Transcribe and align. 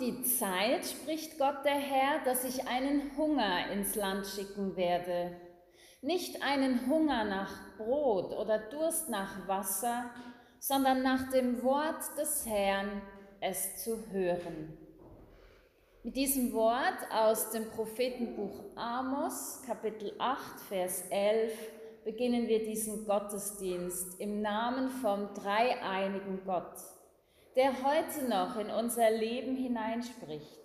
Die 0.00 0.22
Zeit, 0.22 0.86
spricht 0.86 1.38
Gott 1.38 1.64
der 1.64 1.72
Herr, 1.72 2.20
dass 2.24 2.44
ich 2.44 2.68
einen 2.68 3.16
Hunger 3.16 3.68
ins 3.72 3.96
Land 3.96 4.28
schicken 4.28 4.76
werde. 4.76 5.32
Nicht 6.02 6.40
einen 6.44 6.88
Hunger 6.88 7.24
nach 7.24 7.76
Brot 7.76 8.32
oder 8.32 8.58
Durst 8.58 9.08
nach 9.08 9.48
Wasser, 9.48 10.04
sondern 10.60 11.02
nach 11.02 11.32
dem 11.32 11.64
Wort 11.64 12.16
des 12.16 12.46
Herrn 12.46 13.02
es 13.40 13.82
zu 13.82 14.08
hören. 14.12 14.78
Mit 16.04 16.14
diesem 16.14 16.52
Wort 16.52 17.10
aus 17.12 17.50
dem 17.50 17.68
Prophetenbuch 17.70 18.76
Amos, 18.76 19.62
Kapitel 19.66 20.14
8, 20.20 20.60
Vers 20.68 21.02
11, 21.10 21.52
beginnen 22.04 22.46
wir 22.46 22.64
diesen 22.64 23.04
Gottesdienst 23.04 24.20
im 24.20 24.42
Namen 24.42 24.90
vom 24.90 25.34
dreieinigen 25.34 26.44
Gott 26.44 26.76
der 27.58 27.82
heute 27.82 28.28
noch 28.28 28.56
in 28.56 28.70
unser 28.70 29.10
Leben 29.10 29.56
hineinspricht. 29.56 30.60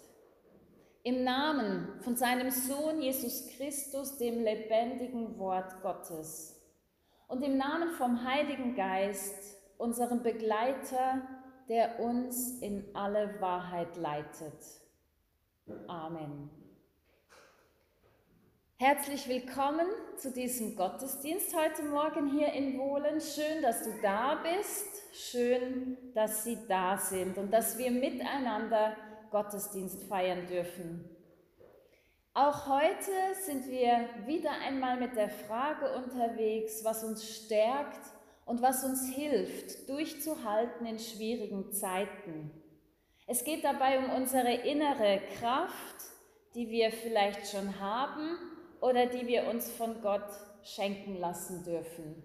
Im 1.01 1.23
Namen 1.23 1.99
von 2.01 2.15
seinem 2.15 2.51
Sohn 2.51 3.01
Jesus 3.01 3.47
Christus, 3.57 4.19
dem 4.19 4.43
lebendigen 4.43 5.39
Wort 5.39 5.81
Gottes. 5.81 6.63
Und 7.27 7.41
im 7.41 7.57
Namen 7.57 7.89
vom 7.93 8.23
Heiligen 8.23 8.75
Geist, 8.75 9.57
unserem 9.79 10.21
Begleiter, 10.21 11.23
der 11.67 11.99
uns 11.99 12.61
in 12.61 12.85
alle 12.93 13.41
Wahrheit 13.41 13.97
leitet. 13.97 14.59
Amen. 15.87 16.51
Herzlich 18.85 19.29
willkommen 19.29 19.87
zu 20.17 20.29
diesem 20.29 20.75
Gottesdienst 20.75 21.55
heute 21.55 21.83
Morgen 21.83 22.29
hier 22.37 22.51
in 22.51 22.77
Wohlen. 22.77 23.21
Schön, 23.21 23.61
dass 23.61 23.81
du 23.85 23.91
da 24.01 24.43
bist. 24.43 24.85
Schön, 25.13 25.97
dass 26.13 26.43
Sie 26.43 26.57
da 26.67 26.97
sind 26.97 27.37
und 27.37 27.49
dass 27.49 27.77
wir 27.77 27.89
miteinander 27.91 28.97
Gottesdienst 29.31 30.03
feiern 30.03 30.47
dürfen. 30.47 31.09
Auch 32.33 32.67
heute 32.67 33.11
sind 33.45 33.71
wir 33.71 34.09
wieder 34.25 34.51
einmal 34.51 34.99
mit 34.99 35.15
der 35.15 35.29
Frage 35.29 35.95
unterwegs, 35.95 36.83
was 36.83 37.05
uns 37.05 37.25
stärkt 37.25 38.01
und 38.45 38.61
was 38.61 38.83
uns 38.83 39.07
hilft, 39.07 39.87
durchzuhalten 39.87 40.85
in 40.85 40.99
schwierigen 40.99 41.71
Zeiten. 41.71 42.51
Es 43.27 43.45
geht 43.45 43.63
dabei 43.63 43.99
um 43.99 44.09
unsere 44.09 44.51
innere 44.51 45.21
Kraft, 45.39 46.03
die 46.53 46.67
wir 46.67 46.91
vielleicht 46.91 47.47
schon 47.47 47.79
haben 47.79 48.49
oder 48.83 49.05
die 49.05 49.27
wir 49.27 49.47
uns 49.47 49.71
von 49.71 50.01
Gott 50.01 50.27
schenken 50.61 51.17
lassen 51.17 51.63
dürfen. 51.63 52.21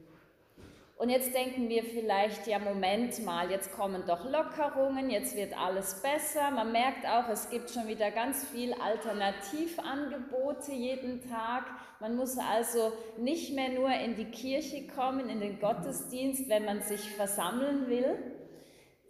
Und 0.96 1.10
jetzt 1.10 1.32
denken 1.32 1.68
wir 1.68 1.84
vielleicht, 1.84 2.48
ja 2.48 2.58
Moment 2.58 3.24
mal, 3.24 3.48
jetzt 3.52 3.70
kommen 3.70 4.02
doch 4.08 4.28
Lockerungen, 4.28 5.08
jetzt 5.08 5.36
wird 5.36 5.56
alles 5.56 6.02
besser. 6.02 6.50
Man 6.50 6.72
merkt 6.72 7.06
auch, 7.06 7.28
es 7.28 7.48
gibt 7.50 7.70
schon 7.70 7.86
wieder 7.86 8.10
ganz 8.10 8.44
viel 8.44 8.74
Alternativangebote 8.74 10.72
jeden 10.72 11.20
Tag. 11.30 11.66
Man 12.00 12.16
muss 12.16 12.36
also 12.36 12.92
nicht 13.16 13.54
mehr 13.54 13.68
nur 13.68 13.90
in 13.90 14.16
die 14.16 14.32
Kirche 14.32 14.88
kommen, 14.88 15.28
in 15.28 15.38
den 15.38 15.60
Gottesdienst, 15.60 16.48
wenn 16.48 16.64
man 16.64 16.82
sich 16.82 17.12
versammeln 17.12 17.86
will. 17.86 18.18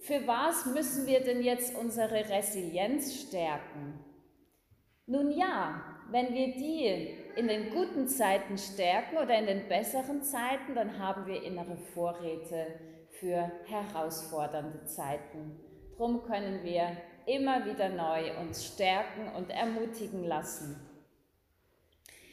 Für 0.00 0.27
was 0.27 0.67
müssen 0.67 1.06
wir 1.06 1.21
denn 1.21 1.43
jetzt 1.43 1.75
unsere 1.75 2.29
Resilienz 2.29 3.23
stärken? 3.23 4.05
Nun 5.06 5.31
ja, 5.31 5.83
wenn 6.11 6.35
wir 6.35 6.49
die 6.49 7.17
in 7.38 7.46
den 7.46 7.70
guten 7.70 8.08
Zeiten 8.08 8.58
stärken 8.58 9.17
oder 9.17 9.38
in 9.38 9.46
den 9.46 9.69
besseren 9.69 10.25
Zeiten, 10.25 10.75
dann 10.75 10.99
haben 10.99 11.25
wir 11.26 11.40
innere 11.44 11.76
Vorräte 11.76 12.67
für 13.11 13.52
herausfordernde 13.67 14.87
Zeiten. 14.87 15.61
Drum 15.96 16.25
können 16.25 16.64
wir 16.64 16.96
immer 17.26 17.64
wieder 17.64 17.90
neu 17.90 18.37
uns 18.40 18.67
stärken 18.67 19.29
und 19.37 19.50
ermutigen 19.50 20.25
lassen. 20.25 20.81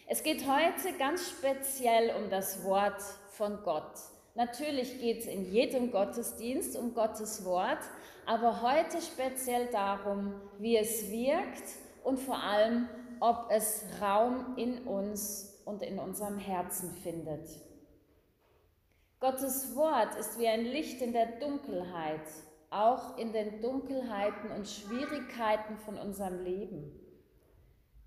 Es 0.08 0.24
geht 0.24 0.44
heute 0.48 0.98
ganz 0.98 1.30
speziell 1.30 2.16
um 2.16 2.32
das 2.32 2.64
Wort 2.64 3.02
von 3.30 3.62
Gott. 3.64 3.94
Natürlich 4.34 5.00
geht 5.00 5.20
es 5.20 5.28
in 5.28 5.46
jedem 5.52 5.92
Gottesdienst 5.92 6.76
um 6.76 6.96
Gottes 6.96 7.46
Wort, 7.46 7.84
aber 8.26 8.64
heute 8.64 9.00
speziell 9.04 9.68
darum, 9.68 10.34
wie 10.58 10.78
es 10.78 11.12
wirkt 11.12 11.64
und 12.04 12.20
vor 12.20 12.42
allem, 12.42 12.90
ob 13.26 13.48
es 13.50 13.84
Raum 14.00 14.56
in 14.56 14.84
uns 14.84 15.60
und 15.66 15.82
in 15.82 15.98
unserem 15.98 16.38
Herzen 16.38 16.92
findet. 16.92 17.50
Gottes 19.20 19.76
Wort 19.76 20.14
ist 20.14 20.38
wie 20.38 20.48
ein 20.48 20.64
Licht 20.64 21.02
in 21.02 21.12
der 21.12 21.40
Dunkelheit, 21.40 22.22
auch 22.70 23.18
in 23.18 23.34
den 23.34 23.64
Dunkelheiten 23.64 24.52
und 24.52 24.68
Schwierigkeiten 24.68 25.76
von 25.78 25.98
unserem 25.98 26.44
Leben. 26.44 27.00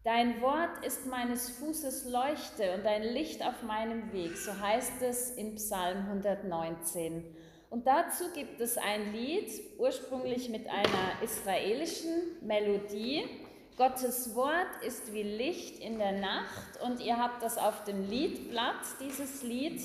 Dein 0.04 0.40
Wort 0.40 0.86
ist 0.86 1.04
meines 1.06 1.50
Fußes 1.50 2.08
Leuchte 2.08 2.74
und 2.74 2.86
ein 2.86 3.02
Licht 3.02 3.44
auf 3.44 3.64
meinem 3.64 4.12
Weg, 4.12 4.36
so 4.36 4.56
heißt 4.60 5.02
es 5.02 5.32
in 5.32 5.56
Psalm 5.56 5.98
119. 6.10 7.24
Und 7.70 7.88
dazu 7.88 8.22
gibt 8.34 8.60
es 8.60 8.78
ein 8.78 9.12
Lied, 9.12 9.50
ursprünglich 9.78 10.48
mit 10.48 10.68
einer 10.68 11.20
israelischen 11.24 12.38
Melodie, 12.40 13.47
Gottes 13.78 14.34
Wort 14.34 14.82
ist 14.84 15.12
wie 15.12 15.22
Licht 15.22 15.78
in 15.78 15.98
der 15.98 16.10
Nacht 16.10 16.82
und 16.84 17.00
ihr 17.00 17.16
habt 17.16 17.44
das 17.44 17.56
auf 17.56 17.84
dem 17.84 18.10
Liedblatt, 18.10 18.74
dieses 19.00 19.44
Lied. 19.44 19.80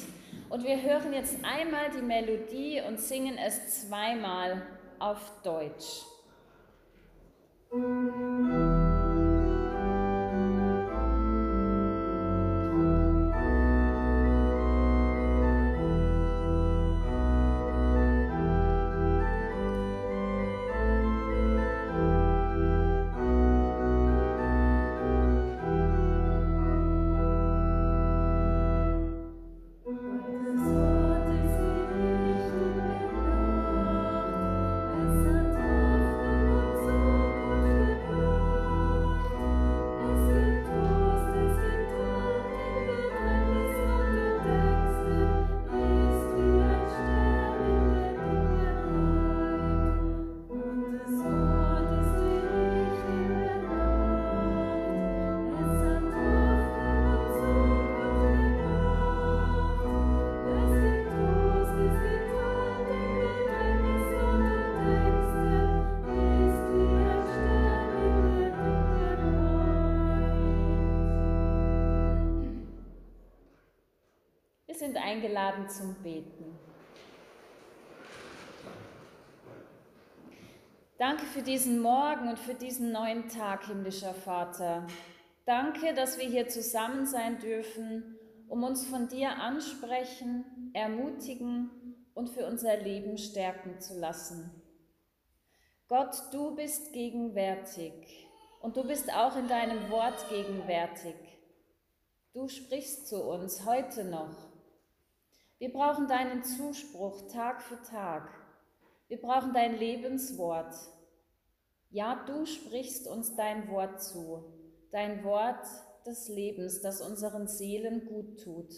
Und 0.49 0.63
wir 0.63 0.81
hören 0.81 1.13
jetzt 1.13 1.37
einmal 1.43 1.91
die 1.95 2.01
Melodie 2.01 2.81
und 2.87 2.99
singen 2.99 3.37
es 3.37 3.87
zweimal 3.87 4.63
auf 4.97 5.19
Deutsch. 5.43 6.01
Musik 7.71 8.72
sind 74.83 74.97
eingeladen 74.97 75.69
zum 75.69 75.95
Beten. 76.03 76.59
Danke 80.97 81.23
für 81.23 81.41
diesen 81.41 81.81
Morgen 81.81 82.27
und 82.27 82.37
für 82.37 82.53
diesen 82.53 82.91
neuen 82.91 83.29
Tag, 83.29 83.67
himmlischer 83.67 84.13
Vater. 84.13 84.85
Danke, 85.45 85.93
dass 85.93 86.19
wir 86.19 86.25
hier 86.25 86.49
zusammen 86.49 87.05
sein 87.05 87.39
dürfen, 87.39 88.19
um 88.49 88.61
uns 88.63 88.85
von 88.85 89.07
dir 89.07 89.37
ansprechen, 89.39 90.71
ermutigen 90.73 91.71
und 92.13 92.29
für 92.29 92.45
unser 92.45 92.75
Leben 92.75 93.17
stärken 93.17 93.79
zu 93.79 93.97
lassen. 93.97 94.51
Gott, 95.87 96.13
du 96.33 96.55
bist 96.55 96.91
gegenwärtig 96.91 98.27
und 98.59 98.75
du 98.75 98.83
bist 98.83 99.13
auch 99.13 99.37
in 99.37 99.47
deinem 99.47 99.89
Wort 99.89 100.27
gegenwärtig. 100.27 101.15
Du 102.33 102.49
sprichst 102.49 103.07
zu 103.07 103.23
uns 103.23 103.65
heute 103.65 104.03
noch 104.03 104.52
wir 105.63 105.71
brauchen 105.71 106.09
deinen 106.09 106.43
Zuspruch 106.43 107.31
Tag 107.31 107.61
für 107.61 107.81
Tag. 107.83 108.29
Wir 109.07 109.21
brauchen 109.21 109.53
dein 109.53 109.77
Lebenswort. 109.77 110.75
Ja, 111.89 112.21
du 112.27 112.45
sprichst 112.45 113.07
uns 113.07 113.37
dein 113.37 113.69
Wort 113.69 114.03
zu, 114.03 114.43
dein 114.91 115.23
Wort 115.23 115.65
des 116.05 116.27
Lebens, 116.27 116.81
das 116.81 116.99
unseren 116.99 117.47
Seelen 117.47 118.05
gut 118.07 118.43
tut 118.43 118.73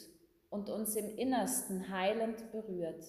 und 0.51 0.69
uns 0.69 0.95
im 0.95 1.09
Innersten 1.17 1.89
heilend 1.89 2.51
berührt. 2.51 3.03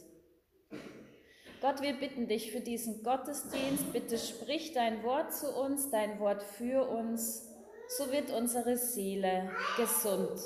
Gott, 1.60 1.82
wir 1.82 2.00
bitten 2.00 2.28
dich 2.28 2.52
für 2.52 2.60
diesen 2.60 3.02
Gottesdienst. 3.02 3.92
Bitte 3.92 4.16
sprich 4.16 4.72
dein 4.72 5.02
Wort 5.02 5.34
zu 5.34 5.54
uns, 5.54 5.90
dein 5.90 6.18
Wort 6.18 6.42
für 6.42 6.88
uns. 6.88 7.46
So 7.88 8.10
wird 8.10 8.30
unsere 8.30 8.78
Seele 8.78 9.50
gesund. 9.76 10.40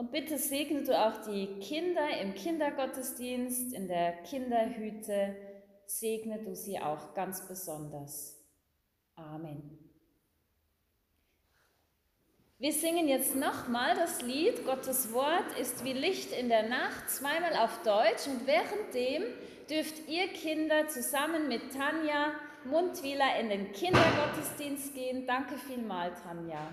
Und 0.00 0.12
bitte 0.12 0.38
segne 0.38 0.82
du 0.82 0.98
auch 0.98 1.20
die 1.26 1.58
Kinder 1.60 2.08
im 2.22 2.32
Kindergottesdienst, 2.32 3.74
in 3.74 3.86
der 3.86 4.12
Kinderhüte. 4.22 5.36
Segne 5.84 6.42
du 6.42 6.54
sie 6.54 6.80
auch 6.80 7.12
ganz 7.12 7.46
besonders. 7.46 8.42
Amen. 9.14 9.78
Wir 12.56 12.72
singen 12.72 13.08
jetzt 13.08 13.36
nochmal 13.36 13.94
das 13.94 14.22
Lied 14.22 14.64
Gottes 14.64 15.12
Wort 15.12 15.58
ist 15.60 15.84
wie 15.84 15.92
Licht 15.92 16.32
in 16.32 16.48
der 16.48 16.66
Nacht, 16.66 17.10
zweimal 17.10 17.54
auf 17.56 17.82
Deutsch. 17.82 18.26
Und 18.26 18.46
währenddem 18.46 19.24
dürft 19.68 20.08
ihr 20.08 20.28
Kinder 20.28 20.88
zusammen 20.88 21.46
mit 21.46 21.74
Tanja 21.74 22.32
Mundwiler 22.64 23.38
in 23.38 23.50
den 23.50 23.70
Kindergottesdienst 23.72 24.94
gehen. 24.94 25.26
Danke 25.26 25.58
vielmals, 25.58 26.22
Tanja. 26.22 26.68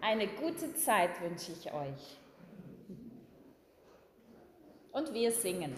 Eine 0.00 0.28
gute 0.28 0.74
Zeit 0.76 1.20
wünsche 1.20 1.52
ich 1.52 1.70
euch. 1.74 2.19
Und 4.92 5.14
wir 5.14 5.30
singen. 5.30 5.72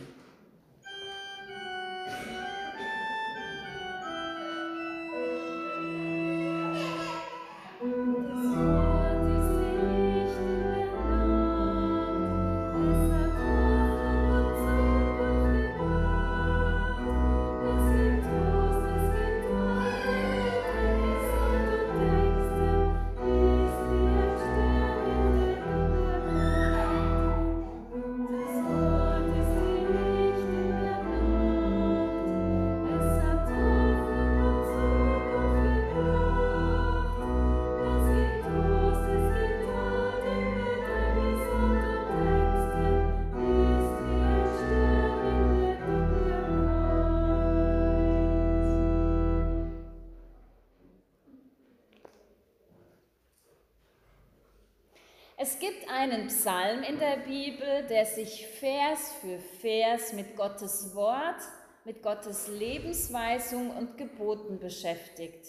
Einen 56.02 56.26
Psalm 56.26 56.82
in 56.82 56.98
der 56.98 57.18
Bibel, 57.18 57.86
der 57.88 58.04
sich 58.04 58.44
Vers 58.58 59.12
für 59.20 59.38
Vers 59.60 60.12
mit 60.12 60.36
Gottes 60.36 60.96
Wort, 60.96 61.40
mit 61.84 62.02
Gottes 62.02 62.48
Lebensweisung 62.48 63.70
und 63.70 63.96
Geboten 63.96 64.58
beschäftigt. 64.58 65.46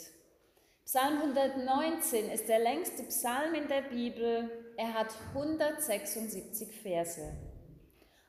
Psalm 0.85 1.17
119 1.21 2.29
ist 2.29 2.47
der 2.47 2.59
längste 2.59 3.01
Psalm 3.05 3.55
in 3.55 3.67
der 3.67 3.81
Bibel. 3.81 4.73
Er 4.77 4.93
hat 4.93 5.07
176 5.33 6.81
Verse. 6.83 7.35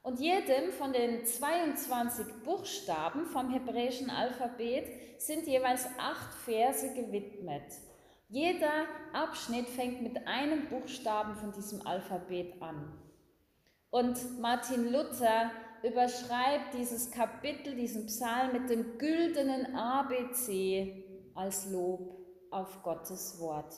Und 0.02 0.18
jedem 0.18 0.72
von 0.72 0.94
den 0.94 1.26
22 1.26 2.24
Buchstaben 2.42 3.26
vom 3.26 3.50
hebräischen 3.50 4.08
Alphabet 4.08 5.20
sind 5.20 5.46
jeweils 5.46 5.86
acht 5.98 6.32
Verse 6.46 6.94
gewidmet. 6.94 7.64
Jeder 8.34 8.86
Abschnitt 9.12 9.68
fängt 9.68 10.02
mit 10.02 10.26
einem 10.26 10.68
Buchstaben 10.68 11.36
von 11.36 11.52
diesem 11.52 11.86
Alphabet 11.86 12.60
an. 12.60 12.92
Und 13.90 14.40
Martin 14.40 14.90
Luther 14.90 15.52
überschreibt 15.84 16.74
dieses 16.74 17.12
Kapitel, 17.12 17.76
diesen 17.76 18.06
Psalm 18.06 18.50
mit 18.54 18.68
dem 18.68 18.98
güldenen 18.98 19.76
ABC 19.76 21.04
als 21.36 21.70
Lob 21.70 22.18
auf 22.50 22.82
Gottes 22.82 23.38
Wort. 23.38 23.72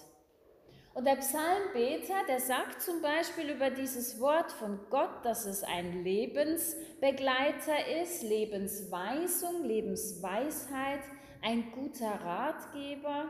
Und 0.94 1.06
der 1.06 1.16
Psalmbeter, 1.16 2.24
der 2.26 2.40
sagt 2.40 2.80
zum 2.80 3.02
Beispiel 3.02 3.50
über 3.50 3.68
dieses 3.68 4.18
Wort 4.20 4.50
von 4.52 4.80
Gott, 4.88 5.22
dass 5.22 5.44
es 5.44 5.64
ein 5.64 6.02
Lebensbegleiter 6.02 8.00
ist, 8.00 8.22
Lebensweisung, 8.22 9.64
Lebensweisheit, 9.64 11.02
ein 11.42 11.70
guter 11.72 12.08
Ratgeber. 12.24 13.28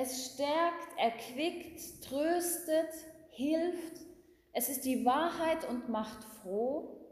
Es 0.00 0.32
stärkt, 0.32 0.96
erquickt, 0.96 2.04
tröstet, 2.04 2.92
hilft. 3.30 4.00
Es 4.52 4.68
ist 4.68 4.84
die 4.84 5.04
Wahrheit 5.04 5.68
und 5.68 5.88
macht 5.88 6.22
froh. 6.22 7.04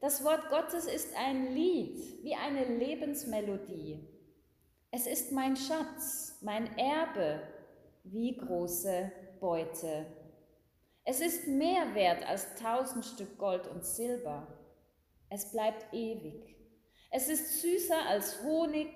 Das 0.00 0.24
Wort 0.24 0.50
Gottes 0.50 0.86
ist 0.86 1.14
ein 1.16 1.54
Lied, 1.54 2.24
wie 2.24 2.34
eine 2.34 2.64
Lebensmelodie. 2.64 4.08
Es 4.90 5.06
ist 5.06 5.30
mein 5.30 5.54
Schatz, 5.54 6.40
mein 6.42 6.76
Erbe, 6.76 7.42
wie 8.02 8.36
große 8.36 9.12
Beute. 9.38 10.06
Es 11.04 11.20
ist 11.20 11.46
mehr 11.46 11.94
wert 11.94 12.28
als 12.28 12.56
tausend 12.56 13.04
Stück 13.04 13.38
Gold 13.38 13.68
und 13.68 13.86
Silber. 13.86 14.48
Es 15.30 15.52
bleibt 15.52 15.94
ewig. 15.94 16.56
Es 17.12 17.28
ist 17.28 17.62
süßer 17.62 18.04
als 18.08 18.42
Honig. 18.42 18.88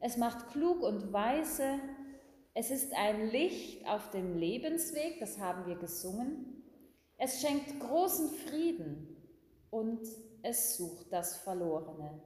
Es 0.00 0.16
macht 0.16 0.52
klug 0.52 0.80
und 0.80 1.12
weise. 1.12 1.80
Es 2.60 2.72
ist 2.72 2.92
ein 2.92 3.30
Licht 3.30 3.86
auf 3.86 4.10
dem 4.10 4.36
Lebensweg, 4.36 5.20
das 5.20 5.38
haben 5.38 5.64
wir 5.66 5.76
gesungen. 5.76 6.64
Es 7.16 7.40
schenkt 7.40 7.78
großen 7.78 8.30
Frieden 8.30 9.16
und 9.70 10.00
es 10.42 10.76
sucht 10.76 11.06
das 11.12 11.36
Verlorene. 11.36 12.20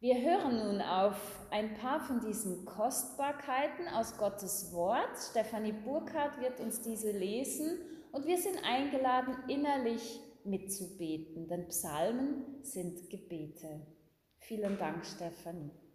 Wir 0.00 0.20
hören 0.20 0.58
nun 0.58 0.82
auf 0.82 1.16
ein 1.50 1.72
paar 1.78 2.00
von 2.00 2.20
diesen 2.20 2.66
Kostbarkeiten 2.66 3.88
aus 3.88 4.18
Gottes 4.18 4.70
Wort. 4.74 5.16
Stefanie 5.30 5.72
Burkhardt 5.72 6.38
wird 6.38 6.60
uns 6.60 6.82
diese 6.82 7.10
lesen 7.10 7.78
und 8.12 8.26
wir 8.26 8.36
sind 8.36 8.62
eingeladen, 8.64 9.34
innerlich 9.48 10.20
mitzubeten, 10.44 11.48
denn 11.48 11.68
Psalmen 11.68 12.62
sind 12.62 13.08
Gebete. 13.08 13.80
Vielen 14.40 14.76
Dank, 14.76 15.06
Stefanie. 15.06 15.85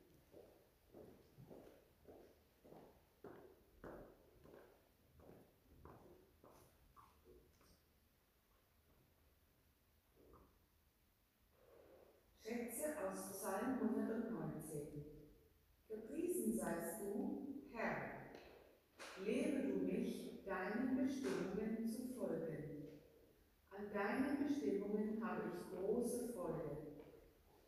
Deinen 23.94 24.48
Bestimmungen 24.48 25.24
habe 25.24 25.42
ich 25.50 25.78
große 25.78 26.34
Freude. 26.34 26.78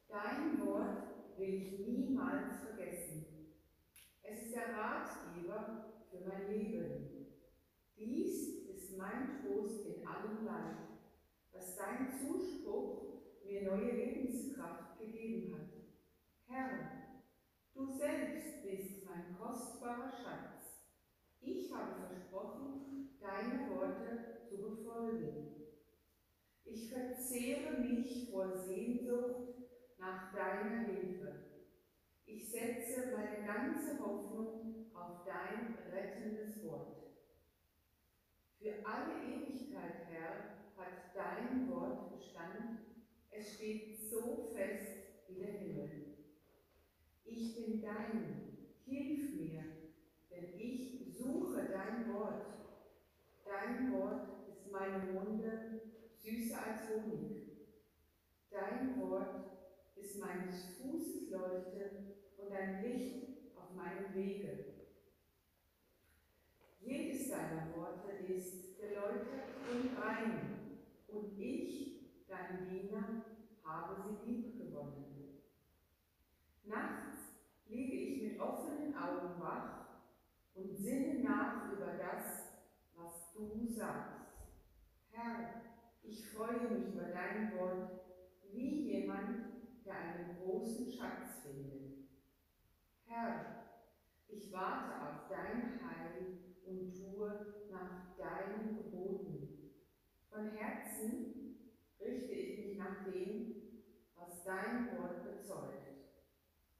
Dein 0.07 0.65
Wort 0.65 1.37
will 1.37 1.53
ich 1.53 1.79
niemals 1.79 2.61
vergessen. 2.61 3.25
Es 4.21 4.43
ist 4.43 4.55
der 4.55 4.75
Ratgeber 4.75 6.03
für 6.09 6.27
mein 6.27 6.49
Leben. 6.49 7.27
Dies 7.97 8.69
ist 8.69 8.97
mein 8.97 9.41
Trost 9.41 9.85
in 9.85 10.07
allem 10.07 10.45
Leid, 10.45 10.77
dass 11.51 11.77
dein 11.77 12.09
Zuspruch 12.09 13.23
mir 13.45 13.63
neue 13.63 13.91
Lebenskraft 13.91 14.97
gegeben 14.99 15.55
hat. 15.55 15.69
Herr, 16.47 16.69
du 17.73 17.91
selbst 17.91 18.63
bist 18.63 19.05
mein 19.05 19.35
kostbarer 19.37 20.11
Schatz. 20.11 20.87
Ich 21.41 21.73
habe 21.73 22.07
versprochen, 22.07 23.09
deine 23.19 23.69
Worte 23.69 24.39
zu 24.47 24.57
befolgen. 24.57 25.52
Ich 26.73 26.89
verzehre 26.89 27.77
mich 27.81 28.31
vor 28.31 28.57
Sehnsucht 28.57 29.53
nach 29.99 30.33
deiner 30.33 30.87
Hilfe. 30.87 31.35
Ich 32.25 32.49
setze 32.49 33.15
meine 33.15 33.45
ganze 33.45 33.99
Hoffnung 33.99 34.87
auf 34.95 35.23
dein 35.23 35.77
rettendes 35.91 36.63
Wort. 36.65 36.97
Für 38.57 38.73
alle 38.85 39.21
Ewigkeit, 39.21 40.07
Herr, 40.09 40.55
hat 40.75 41.13
dein 41.13 41.69
Wort 41.69 42.17
Bestand. 42.17 42.79
Es 43.29 43.53
steht 43.53 44.09
so 44.09 44.51
fest 44.55 44.97
wie 45.27 45.35
der 45.35 45.53
Himmel. 45.59 46.15
Ich 47.23 47.55
bin 47.55 47.83
dein, 47.83 48.57
hilf 48.83 49.35
mir, 49.35 49.63
denn 50.31 50.59
ich 50.59 51.15
suche 51.15 51.69
dein 51.71 52.11
Wort. 52.11 52.47
Dein 53.45 53.93
Wort 53.93 54.49
ist 54.49 54.71
meine 54.71 55.11
Munde 55.11 55.92
süßer 56.23 56.65
als 56.65 56.89
Honig. 56.89 57.51
Dein 58.49 58.99
Wort 59.01 59.45
ist 59.95 60.19
mein 60.19 60.49
Fußes 60.49 61.29
leuchte 61.29 62.15
und 62.37 62.51
ein 62.51 62.81
Licht 62.81 63.57
auf 63.57 63.75
meinem 63.75 64.13
Wege. 64.13 64.65
Jedes 66.79 67.29
deiner 67.29 67.75
Worte 67.75 68.11
ist 68.27 68.77
geläutert 68.79 69.49
und 69.71 69.97
rein, 69.97 70.79
und 71.07 71.39
ich, 71.39 72.25
dein 72.27 72.67
Diener, 72.69 73.25
habe 73.63 74.01
sie 74.01 74.31
lieb 74.31 74.57
gewonnen. 74.57 75.41
Nachts 76.65 77.17
liege 77.67 77.97
ich 77.97 78.23
mit 78.23 78.39
offenen 78.39 78.95
Augen 78.95 79.39
wach 79.41 79.85
und 80.55 80.75
sinne 80.75 81.23
nach 81.23 81.71
über 81.71 81.93
das, 81.93 82.53
was 82.95 83.33
du 83.33 83.67
sagst. 83.67 84.23
Herr, 85.11 85.72
ich 86.03 86.29
freue 86.29 86.69
mich 86.69 86.93
über 86.93 87.05
dein 87.05 87.57
Wort, 87.57 87.91
wie 88.51 88.91
jemand, 88.91 89.53
der 89.86 89.95
einen 89.95 90.38
großen 90.38 90.91
Schatz 90.91 91.41
findet. 91.43 92.10
Herr, 93.05 93.63
ich 94.27 94.51
warte 94.51 95.01
auf 95.01 95.29
dein 95.29 95.79
Heil 95.83 96.38
und 96.65 96.93
tue 96.93 97.65
nach 97.72 98.15
deinen 98.17 98.75
Geboten. 98.77 99.72
Von 100.29 100.51
Herzen 100.51 101.57
richte 102.00 102.33
ich 102.33 102.57
mich 102.65 102.77
nach 102.77 103.05
dem, 103.05 103.83
was 104.15 104.43
dein 104.43 104.98
Wort 104.98 105.24
bezeugt. 105.24 105.83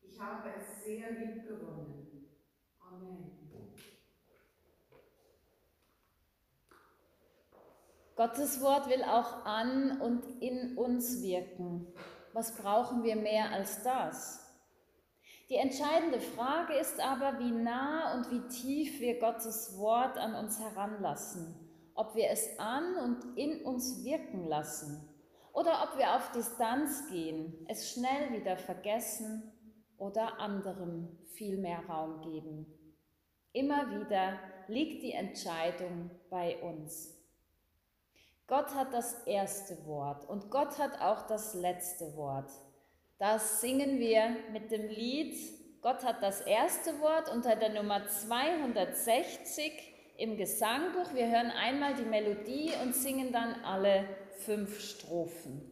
Ich 0.02 0.20
habe 0.20 0.50
es 0.58 0.84
sehr 0.84 1.12
lieb 1.12 1.48
gewonnen. 1.48 2.28
Amen. 2.80 3.43
Gottes 8.16 8.62
Wort 8.62 8.90
will 8.90 9.04
auch 9.04 9.46
an 9.46 10.00
und 10.00 10.24
in 10.42 10.78
uns 10.78 11.22
wirken. 11.22 11.88
Was 12.34 12.56
brauchen 12.56 13.04
wir 13.04 13.16
mehr 13.16 13.52
als 13.52 13.84
das? 13.84 14.40
Die 15.50 15.56
entscheidende 15.56 16.20
Frage 16.20 16.74
ist 16.74 17.00
aber, 17.00 17.40
wie 17.40 17.52
nah 17.52 18.14
und 18.16 18.32
wie 18.32 18.48
tief 18.48 19.00
wir 19.00 19.20
Gottes 19.20 19.78
Wort 19.78 20.18
an 20.18 20.36
uns 20.36 20.60
heranlassen, 20.60 21.56
ob 21.96 22.16
wir 22.16 22.30
es 22.30 22.60
an 22.60 22.96
und 22.98 23.38
in 23.38 23.66
uns 23.66 24.04
wirken 24.04 24.48
lassen 24.48 25.10
oder 25.52 25.84
ob 25.84 25.98
wir 25.98 26.16
auf 26.16 26.32
Distanz 26.32 27.08
gehen, 27.10 27.66
es 27.68 27.92
schnell 27.92 28.32
wieder 28.34 28.58
vergessen 28.58 29.52
oder 29.98 30.40
anderem 30.40 31.18
viel 31.34 31.58
mehr 31.58 31.84
Raum 31.88 32.22
geben. 32.22 32.66
Immer 33.54 33.92
wieder 33.92 34.40
liegt 34.68 35.04
die 35.04 35.14
Entscheidung 35.14 36.10
bei 36.30 36.62
uns. 36.62 37.23
Gott 38.48 38.74
hat 38.76 38.94
das 38.94 39.14
erste 39.26 39.86
Wort 39.86 40.28
und 40.30 40.50
Gott 40.52 40.78
hat 40.78 41.02
auch 41.02 41.28
das 41.28 41.54
letzte 41.54 42.16
Wort. 42.16 42.52
Das 43.18 43.62
singen 43.62 44.00
wir 44.00 44.36
mit 44.52 44.72
dem 44.72 44.88
Lied 44.88 45.36
Gott 45.84 46.06
hat 46.06 46.24
das 46.24 46.40
erste 46.40 46.98
Wort 47.02 47.30
unter 47.30 47.58
der 47.58 47.74
Nummer 47.74 48.08
260 48.08 49.74
im 50.18 50.38
Gesangbuch. 50.38 51.14
Wir 51.14 51.28
hören 51.28 51.52
einmal 51.52 51.94
die 51.94 52.06
Melodie 52.06 52.72
und 52.82 52.96
singen 52.96 53.34
dann 53.34 53.56
alle 53.66 54.06
fünf 54.46 54.80
Strophen. 54.80 55.70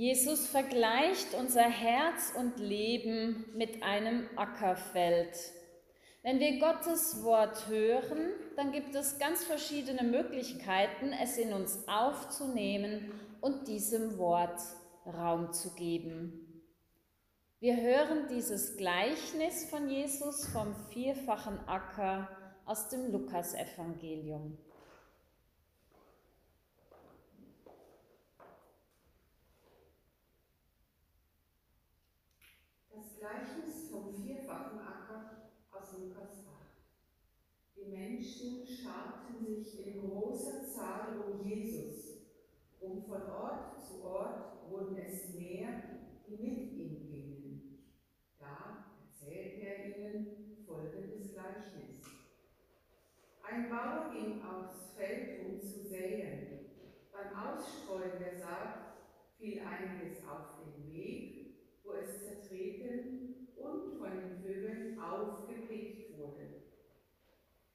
Jesus 0.00 0.46
vergleicht 0.46 1.34
unser 1.34 1.68
Herz 1.68 2.32
und 2.34 2.58
Leben 2.58 3.44
mit 3.54 3.82
einem 3.82 4.26
Ackerfeld. 4.34 5.36
Wenn 6.22 6.40
wir 6.40 6.58
Gottes 6.58 7.22
Wort 7.22 7.68
hören, 7.68 8.30
dann 8.56 8.72
gibt 8.72 8.94
es 8.94 9.18
ganz 9.18 9.44
verschiedene 9.44 10.02
Möglichkeiten, 10.04 11.12
es 11.22 11.36
in 11.36 11.52
uns 11.52 11.86
aufzunehmen 11.86 13.12
und 13.42 13.68
diesem 13.68 14.16
Wort 14.16 14.58
Raum 15.04 15.52
zu 15.52 15.74
geben. 15.74 16.62
Wir 17.58 17.76
hören 17.76 18.26
dieses 18.30 18.78
Gleichnis 18.78 19.68
von 19.68 19.90
Jesus 19.90 20.46
vom 20.46 20.74
vierfachen 20.94 21.58
Acker 21.68 22.26
aus 22.64 22.88
dem 22.88 23.12
Lukasevangelium. 23.12 24.56
Gleichnis 33.20 33.90
vom 33.90 34.14
vierfachen 34.14 34.78
Acker 34.78 35.50
aus 35.70 35.92
Lukas 35.98 36.38
8. 36.38 37.76
Die 37.76 37.84
Scharten 38.90 39.44
sich 39.44 39.86
in 39.86 40.00
großer 40.00 40.64
Zahl 40.64 41.20
um 41.20 41.46
Jesus, 41.46 42.18
und 42.80 43.06
von 43.06 43.22
Ort 43.30 43.78
zu 43.86 44.02
Ort 44.02 44.68
wurden 44.68 44.96
es 44.96 45.34
mehr, 45.34 45.68
die 46.26 46.36
mit 46.36 46.72
ihm 46.72 47.06
gingen. 47.08 47.84
Da 48.38 48.86
erzählte 49.04 49.60
er 49.60 49.96
ihnen 49.96 50.56
folgendes 50.66 51.32
Gleichnis. 51.32 52.00
Ein 53.42 53.68
Bauer 53.68 54.10
ging 54.12 54.42
aufs 54.42 54.92
Feld, 54.96 55.46
um 55.46 55.60
zu 55.60 55.88
säen. 55.88 56.70
Beim 57.12 57.36
Ausstreuen 57.36 58.18
der 58.18 58.38
Saat 58.38 58.96
fiel 59.38 59.60
einiges 59.60 60.18
auf 60.26 60.56
den 60.64 60.92
Weg 60.92 61.40
wo 61.82 61.92
es 61.92 62.24
zertreten 62.24 63.48
und 63.56 63.98
von 63.98 64.10
den 64.10 64.38
Vögeln 64.42 65.00
aufgepickt 65.00 66.16
wurde. 66.16 66.62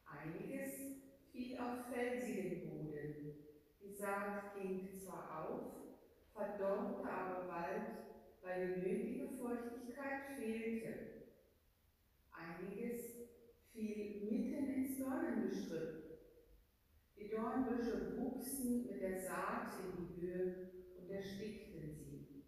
Einiges 0.06 1.04
fiel 1.35 1.57
auf 1.59 1.93
felsigen 1.93 2.69
Boden. 2.69 3.35
Die 3.81 3.93
Saat 3.93 4.55
ging 4.55 4.89
zwar 4.89 5.49
auf, 5.49 5.73
verdorrte 6.33 7.09
aber 7.09 7.47
bald, 7.47 7.81
weil 8.41 8.75
die 8.75 8.89
nötige 8.89 9.27
Feuchtigkeit 9.37 10.37
fehlte. 10.37 10.93
Einiges 12.31 13.29
fiel 13.73 14.29
mitten 14.29 14.73
ins 14.73 14.97
Dornengestrüpp. 14.97 16.19
Die 17.17 17.29
Dornbüsche 17.29 18.17
wuchsen 18.17 18.87
mit 18.87 19.01
der 19.01 19.19
Saat 19.19 19.73
in 19.83 20.05
die 20.05 20.21
Höhe 20.21 20.69
und 20.97 21.09
erstickten 21.09 21.95
sie. 21.95 22.45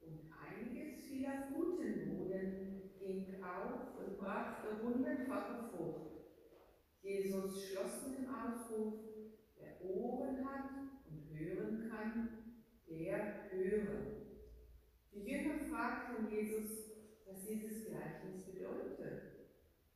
Und 0.00 0.32
einiges 0.32 1.04
fiel 1.04 1.26
auf 1.26 1.54
guten 1.54 2.16
Boden, 2.16 2.90
ging 2.98 3.42
auf 3.42 3.98
und 3.98 4.18
brachte 4.18 4.82
hundertfache 4.82 5.70
Frucht. 5.70 6.09
Jesus 7.02 7.64
schloss 7.64 8.06
mit 8.06 8.18
dem 8.18 8.28
Ausruf, 8.34 8.94
wer 9.56 9.82
Ohren 9.82 10.44
hat 10.44 10.70
und 11.08 11.38
hören 11.38 11.90
kann, 11.90 12.28
der 12.88 13.50
höre. 13.50 14.20
Die 15.12 15.22
Jünger 15.22 15.64
fragten 15.70 16.30
Jesus, 16.30 16.90
was 17.26 17.46
dieses 17.46 17.86
Gleichnis 17.86 18.44
bedeutet. 18.44 19.22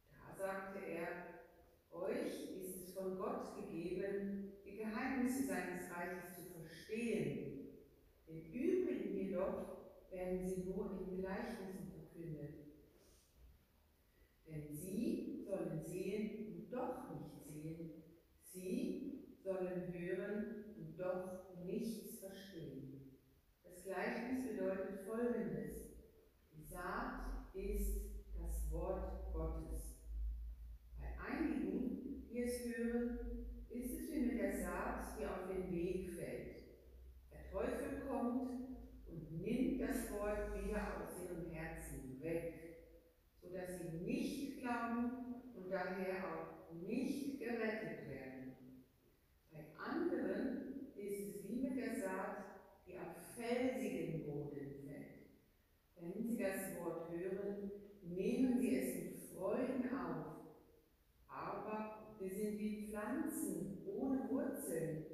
Da 0.09 0.35
sagte 0.35 0.79
er, 0.79 1.09
euch 1.91 2.57
ist 2.59 2.89
es 2.89 2.95
von 2.95 3.19
Gott 3.19 3.55
gegeben, 3.57 4.53
die 4.65 4.77
Geheimnisse 4.79 5.45
seines 5.45 5.91
Reiches 5.91 6.35
zu 6.35 6.59
verstehen. 6.59 7.69
Den 8.27 8.51
übrigen 8.53 9.15
jedoch 9.15 10.11
werden 10.11 10.49
sie 10.49 10.65
nur 10.65 11.07
in 11.07 11.21
Gleichnissen 11.21 11.93
verkündet. 11.93 12.55
Denn 14.47 14.75
sie 14.75 15.45
sollen 15.47 15.85
sehen 15.85 16.44
doch 16.75 17.09
nicht 17.11 17.55
sehen. 17.55 17.93
Sie 18.43 19.39
sollen 19.43 19.93
hören 19.93 20.65
und 20.77 20.99
doch 20.99 21.55
nichts 21.65 22.19
verstehen. 22.19 23.19
Das 23.63 23.85
Gleichnis 23.85 24.47
bedeutet 24.49 25.01
Folgendes. 25.07 25.95
Die 26.53 26.63
Saat 26.63 27.55
ist 27.55 28.01
das 28.39 28.71
Wort 28.73 29.33
Gottes. 29.33 29.99
Bei 30.99 31.07
einigen, 31.29 32.29
die 32.29 32.43
es 32.43 32.77
hören, 32.77 33.19
ist 33.71 33.93
es 33.93 34.13
wie 34.13 34.21
mit 34.21 34.41
der 34.41 34.61
Saat, 34.63 35.19
die 35.19 35.27
auf 35.27 35.47
den 35.49 35.73
Weg 35.73 36.11
fällt. 36.13 36.55
Der 37.33 37.51
Teufel 37.51 38.03
kommt 38.09 38.51
und 39.07 39.41
nimmt 39.41 39.81
das 39.81 40.11
Wort 40.13 40.55
wieder 40.55 41.03
aus 41.03 41.23
ihrem 41.23 41.51
Herzen 41.51 42.21
weg, 42.21 42.55
sodass 43.41 43.79
sie 43.79 43.99
nicht 43.99 44.61
glauben 44.61 45.35
und 45.55 45.71
daher 45.71 46.25
auch 46.25 46.54
nicht 46.87 47.39
gerettet 47.39 48.09
werden. 48.09 48.57
Bei 49.51 49.65
anderen 49.79 50.91
ist 50.97 51.37
es 51.37 51.49
wie 51.49 51.57
mit 51.57 51.77
der 51.77 52.01
Saat, 52.01 52.45
die 52.87 52.99
auf 52.99 53.15
felsigen 53.37 54.25
Boden 54.25 54.75
fällt. 54.87 55.25
Wenn 55.99 56.23
sie 56.23 56.37
das 56.37 56.79
Wort 56.79 57.11
hören, 57.11 57.71
nehmen 58.03 58.59
sie 58.61 58.79
es 58.79 58.95
mit 58.95 59.19
Freuden 59.31 59.85
auf. 59.91 60.27
Aber 61.29 62.17
wir 62.19 62.31
sind 62.31 62.59
wie 62.59 62.89
Pflanzen 62.89 63.79
ohne 63.87 64.29
Wurzeln. 64.31 65.05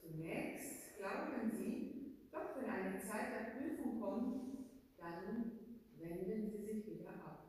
Zunächst 0.00 0.96
glauben 0.98 1.50
sie, 1.52 2.16
doch 2.32 2.56
wenn 2.56 2.70
eine 2.70 2.98
Zeit 3.00 3.32
der 3.32 3.58
Prüfung 3.58 4.00
kommt, 4.00 4.58
dann 4.98 5.52
wenden 5.98 6.50
sie 6.50 6.64
sich 6.64 6.86
wieder 6.86 7.10
ab. 7.10 7.44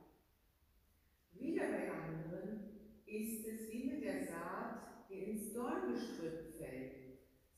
Wieder 1.33 1.63
bei 1.69 1.91
anderen 1.91 2.71
ist 3.11 3.45
es 3.45 3.69
wie 3.69 3.91
mit 3.91 4.03
der 4.03 4.25
Saat, 4.25 5.09
die 5.09 5.31
ins 5.31 5.53
Dorngestrüpp 5.53 6.55
fällt. 6.57 6.93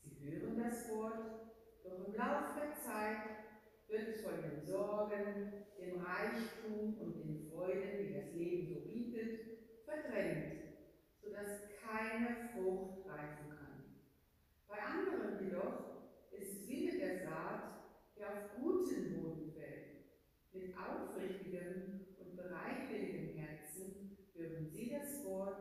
Sie 0.02 0.24
hören 0.24 0.58
das 0.58 0.90
Wort, 0.90 1.52
doch 1.84 2.08
im 2.08 2.14
Laufe 2.14 2.58
der 2.58 2.74
Zeit 2.74 3.18
wird 3.86 4.08
es 4.08 4.22
von 4.22 4.42
den 4.42 4.60
Sorgen, 4.66 5.52
dem 5.78 6.00
Reichtum 6.00 6.98
und 6.98 7.16
den 7.16 7.48
Freuden, 7.48 7.98
die 8.00 8.14
das 8.14 8.32
Leben 8.34 8.66
so 8.66 8.80
bietet, 8.80 9.84
verdrängt, 9.84 10.62
sodass 11.22 11.68
keine 11.86 12.48
Frucht 12.52 13.06
reifen 13.06 13.50
kann. 13.50 13.84
Bei 14.66 14.78
anderen 14.82 15.44
jedoch 15.44 16.32
ist 16.32 16.62
es 16.62 16.68
wie 16.68 16.86
mit 16.86 17.00
der 17.00 17.28
Saat, 17.28 17.74
die 18.16 18.24
auf 18.24 18.56
guten 18.60 19.22
Boden 19.22 19.52
fällt. 19.52 20.02
Mit 20.52 20.74
aufrichtigem 20.76 22.06
und 22.18 22.36
bereitwilligem 22.36 23.36
Herzen 23.36 24.16
hören 24.34 24.68
sie 24.68 24.90
Wort, 25.24 25.58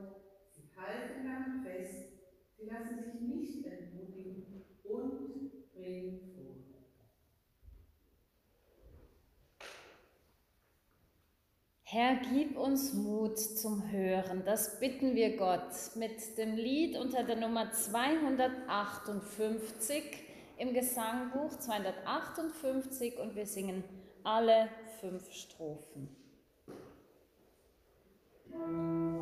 sie 0.49 0.67
halten 0.76 1.26
daran 1.26 1.63
fest, 1.63 2.10
sie 2.58 2.65
lassen 2.65 3.04
sich 3.04 3.21
nicht 3.21 3.65
entmutigen 3.65 4.65
und 4.84 5.73
bringen 5.73 6.19
Frucht. 6.19 6.76
Herr, 11.84 12.17
gib 12.34 12.58
uns 12.58 12.93
Mut 12.93 13.38
zum 13.38 13.91
Hören. 13.91 14.43
Das 14.45 14.80
bitten 14.80 15.13
wir 15.15 15.36
Gott 15.38 15.95
mit 15.95 16.38
dem 16.38 16.56
Lied 16.56 16.97
unter 16.97 17.23
der 17.23 17.36
Nummer 17.36 17.71
258 17.71 20.04
im 20.58 20.73
Gesangbuch 20.73 21.56
258 21.58 23.19
und 23.19 23.36
wir 23.36 23.45
singen 23.45 23.84
alle 24.23 24.69
fünf 24.99 25.32
Strophen. 25.32 26.10
Wir 28.47 29.12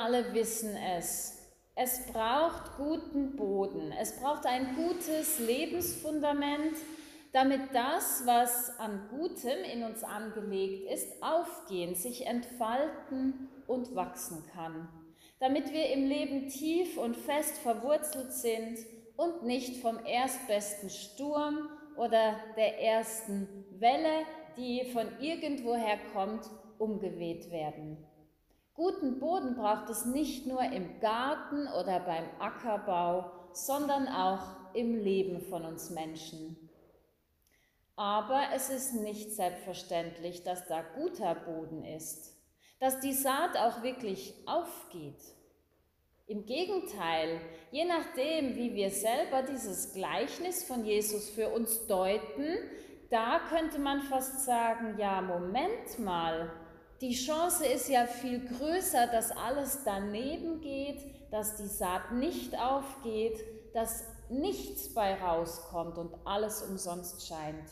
alle 0.00 0.32
wissen 0.32 0.76
es. 0.96 1.36
Es 1.74 2.06
braucht 2.12 2.76
guten 2.76 3.36
Boden, 3.36 3.92
es 3.92 4.18
braucht 4.18 4.46
ein 4.46 4.74
gutes 4.74 5.38
Lebensfundament, 5.38 6.76
damit 7.32 7.60
das, 7.72 8.22
was 8.26 8.78
an 8.78 9.08
Gutem 9.10 9.62
in 9.72 9.84
uns 9.84 10.02
angelegt 10.02 10.90
ist, 10.90 11.22
aufgehen, 11.22 11.94
sich 11.94 12.26
entfalten 12.26 13.48
und 13.66 13.94
wachsen 13.94 14.42
kann. 14.52 14.88
Damit 15.38 15.72
wir 15.72 15.90
im 15.90 16.06
Leben 16.06 16.48
tief 16.48 16.98
und 16.98 17.16
fest 17.16 17.58
verwurzelt 17.58 18.32
sind 18.32 18.78
und 19.16 19.44
nicht 19.44 19.80
vom 19.80 20.04
erstbesten 20.04 20.90
Sturm 20.90 21.68
oder 21.96 22.36
der 22.56 22.80
ersten 22.82 23.64
Welle, 23.78 24.24
die 24.56 24.90
von 24.92 25.06
irgendwoher 25.20 25.98
kommt, 26.12 26.44
umgeweht 26.78 27.50
werden. 27.50 28.09
Guten 28.80 29.18
Boden 29.18 29.56
braucht 29.56 29.90
es 29.90 30.06
nicht 30.06 30.46
nur 30.46 30.62
im 30.62 31.00
Garten 31.00 31.68
oder 31.68 32.00
beim 32.00 32.24
Ackerbau, 32.38 33.30
sondern 33.52 34.08
auch 34.08 34.40
im 34.72 34.94
Leben 34.94 35.42
von 35.42 35.66
uns 35.66 35.90
Menschen. 35.90 36.56
Aber 37.94 38.40
es 38.54 38.70
ist 38.70 38.94
nicht 38.94 39.32
selbstverständlich, 39.32 40.44
dass 40.44 40.66
da 40.66 40.80
guter 40.80 41.34
Boden 41.34 41.84
ist, 41.84 42.34
dass 42.78 43.00
die 43.00 43.12
Saat 43.12 43.58
auch 43.58 43.82
wirklich 43.82 44.32
aufgeht. 44.46 45.20
Im 46.26 46.46
Gegenteil, 46.46 47.38
je 47.72 47.84
nachdem, 47.84 48.56
wie 48.56 48.74
wir 48.74 48.88
selber 48.88 49.42
dieses 49.42 49.92
Gleichnis 49.92 50.64
von 50.64 50.86
Jesus 50.86 51.28
für 51.28 51.50
uns 51.50 51.86
deuten, 51.86 52.56
da 53.10 53.40
könnte 53.50 53.78
man 53.78 54.00
fast 54.00 54.46
sagen, 54.46 54.94
ja, 54.98 55.20
Moment 55.20 55.98
mal, 55.98 56.50
die 57.00 57.14
Chance 57.14 57.64
ist 57.66 57.88
ja 57.88 58.06
viel 58.06 58.46
größer, 58.46 59.06
dass 59.06 59.30
alles 59.30 59.80
daneben 59.84 60.60
geht, 60.60 61.02
dass 61.30 61.56
die 61.56 61.66
Saat 61.66 62.12
nicht 62.12 62.58
aufgeht, 62.58 63.38
dass 63.72 64.04
nichts 64.28 64.92
bei 64.92 65.14
rauskommt 65.14 65.96
und 65.98 66.14
alles 66.24 66.62
umsonst 66.62 67.26
scheint. 67.26 67.70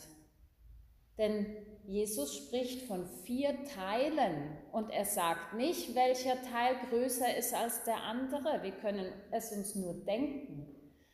Denn 1.17 1.45
Jesus 1.85 2.35
spricht 2.35 2.87
von 2.87 3.05
vier 3.25 3.65
Teilen 3.65 4.57
und 4.71 4.89
er 4.89 5.05
sagt 5.05 5.53
nicht, 5.53 5.93
welcher 5.93 6.41
Teil 6.41 6.75
größer 6.89 7.35
ist 7.35 7.53
als 7.53 7.83
der 7.83 8.03
andere. 8.03 8.63
Wir 8.63 8.71
können 8.71 9.11
es 9.31 9.51
uns 9.51 9.75
nur 9.75 9.93
denken. 9.93 10.67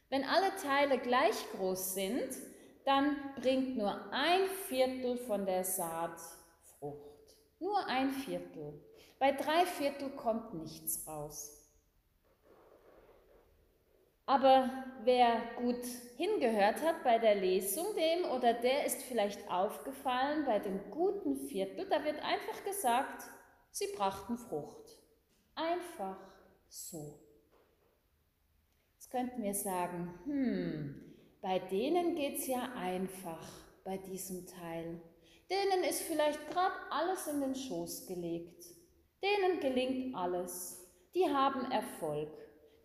Wenn 0.10 0.24
alle 0.24 0.56
Teile 0.62 1.00
gleich 1.00 1.36
groß 1.58 1.96
sind, 1.96 2.30
dann 2.86 3.16
bringt 3.42 3.78
nur 3.78 4.12
ein 4.12 4.42
Viertel 4.68 5.18
von 5.18 5.46
der 5.46 5.64
Saat. 5.64 6.20
Nur 7.60 7.86
ein 7.88 8.12
Viertel. 8.12 8.82
Bei 9.20 9.32
drei 9.32 9.66
Viertel 9.66 10.10
kommt 10.12 10.54
nichts 10.54 11.08
raus. 11.08 11.66
Aber 14.26 14.70
wer 15.04 15.40
gut 15.58 15.86
hingehört 16.18 16.82
hat 16.82 17.04
bei 17.04 17.20
der 17.20 17.36
Lesung, 17.36 17.86
dem 17.96 18.30
oder 18.32 18.54
der 18.54 18.86
ist 18.86 19.04
vielleicht 19.04 19.50
aufgefallen, 19.52 20.46
bei 20.46 20.58
dem 20.58 20.90
guten 20.90 21.36
Viertel, 21.48 21.88
da 21.88 22.04
wird 22.04 22.20
einfach 22.24 22.64
gesagt, 22.64 23.24
sie 23.70 23.88
brachten 23.96 24.38
Frucht. 24.38 24.98
Einfach 25.54 26.18
so. 26.68 27.20
Jetzt 28.96 29.12
könnten 29.12 29.44
wir 29.44 29.54
sagen, 29.54 30.20
hm, 30.26 31.16
bei 31.42 31.60
denen 31.60 32.16
geht 32.16 32.40
es 32.40 32.48
ja 32.48 32.74
einfach 32.76 33.48
bei 33.84 33.98
diesem 33.98 34.48
Teil. 34.48 35.00
Denen 35.50 35.84
ist 35.84 36.02
vielleicht 36.02 36.50
gerade 36.50 36.76
alles 36.90 37.28
in 37.28 37.42
den 37.42 37.56
Schoß 37.56 38.08
gelegt. 38.08 38.66
Denen 39.22 39.60
gelingt 39.60 40.16
alles. 40.16 40.82
Die 41.14 41.26
haben 41.26 41.72
Erfolg. 41.72 42.30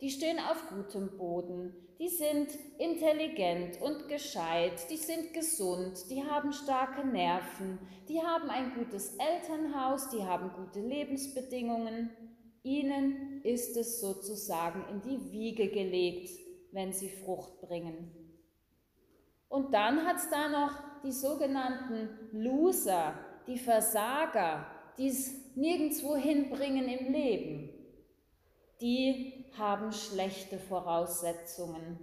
Die 0.01 0.09
stehen 0.09 0.39
auf 0.39 0.67
gutem 0.69 1.15
Boden, 1.17 1.75
die 1.99 2.09
sind 2.09 2.47
intelligent 2.79 3.79
und 3.79 4.07
gescheit, 4.07 4.89
die 4.89 4.97
sind 4.97 5.31
gesund, 5.33 6.09
die 6.09 6.23
haben 6.23 6.51
starke 6.51 7.05
Nerven, 7.05 7.77
die 8.09 8.19
haben 8.19 8.49
ein 8.49 8.73
gutes 8.73 9.15
Elternhaus, 9.17 10.09
die 10.09 10.23
haben 10.23 10.51
gute 10.53 10.79
Lebensbedingungen. 10.79 12.09
Ihnen 12.63 13.43
ist 13.43 13.77
es 13.77 14.01
sozusagen 14.01 14.83
in 14.89 15.01
die 15.01 15.31
Wiege 15.31 15.69
gelegt, 15.69 16.31
wenn 16.71 16.91
sie 16.91 17.09
Frucht 17.09 17.61
bringen. 17.61 18.20
Und 19.51 19.73
dann 19.73 20.05
hat 20.07 20.15
es 20.15 20.29
da 20.29 20.47
noch 20.47 20.71
die 21.03 21.11
sogenannten 21.11 22.07
Loser, 22.31 23.13
die 23.47 23.57
Versager, 23.57 24.65
die 24.97 25.09
es 25.09 25.55
nirgendwo 25.57 26.15
hinbringen 26.15 26.87
im 26.87 27.11
Leben. 27.11 27.69
Die 28.79 29.45
haben 29.57 29.91
schlechte 29.91 30.57
Voraussetzungen. 30.57 31.99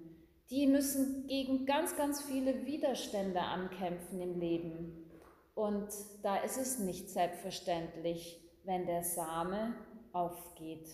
Die 0.51 0.67
müssen 0.67 1.27
gegen 1.27 1.65
ganz, 1.65 1.97
ganz 1.97 2.23
viele 2.23 2.67
Widerstände 2.67 3.41
ankämpfen 3.41 4.21
im 4.21 4.39
Leben. 4.39 5.11
Und 5.55 5.89
da 6.23 6.37
ist 6.37 6.59
es 6.59 6.79
nicht 6.79 7.09
selbstverständlich, 7.09 8.43
wenn 8.65 8.85
der 8.85 9.05
Same 9.05 9.75
aufgeht. 10.13 10.87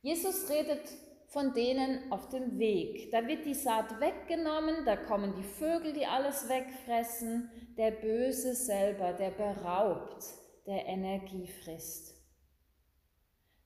Jesus 0.00 0.48
redet 0.48 0.80
von 1.34 1.52
denen 1.52 2.12
auf 2.12 2.28
dem 2.28 2.58
Weg. 2.60 3.10
Da 3.10 3.26
wird 3.26 3.44
die 3.44 3.54
Saat 3.54 4.00
weggenommen, 4.00 4.84
da 4.86 4.96
kommen 4.96 5.34
die 5.34 5.42
Vögel, 5.42 5.92
die 5.92 6.06
alles 6.06 6.48
wegfressen, 6.48 7.50
der 7.76 7.90
Böse 7.90 8.54
selber, 8.54 9.12
der 9.12 9.32
beraubt, 9.32 10.24
der 10.64 10.86
Energie 10.86 11.48
frisst. 11.48 12.14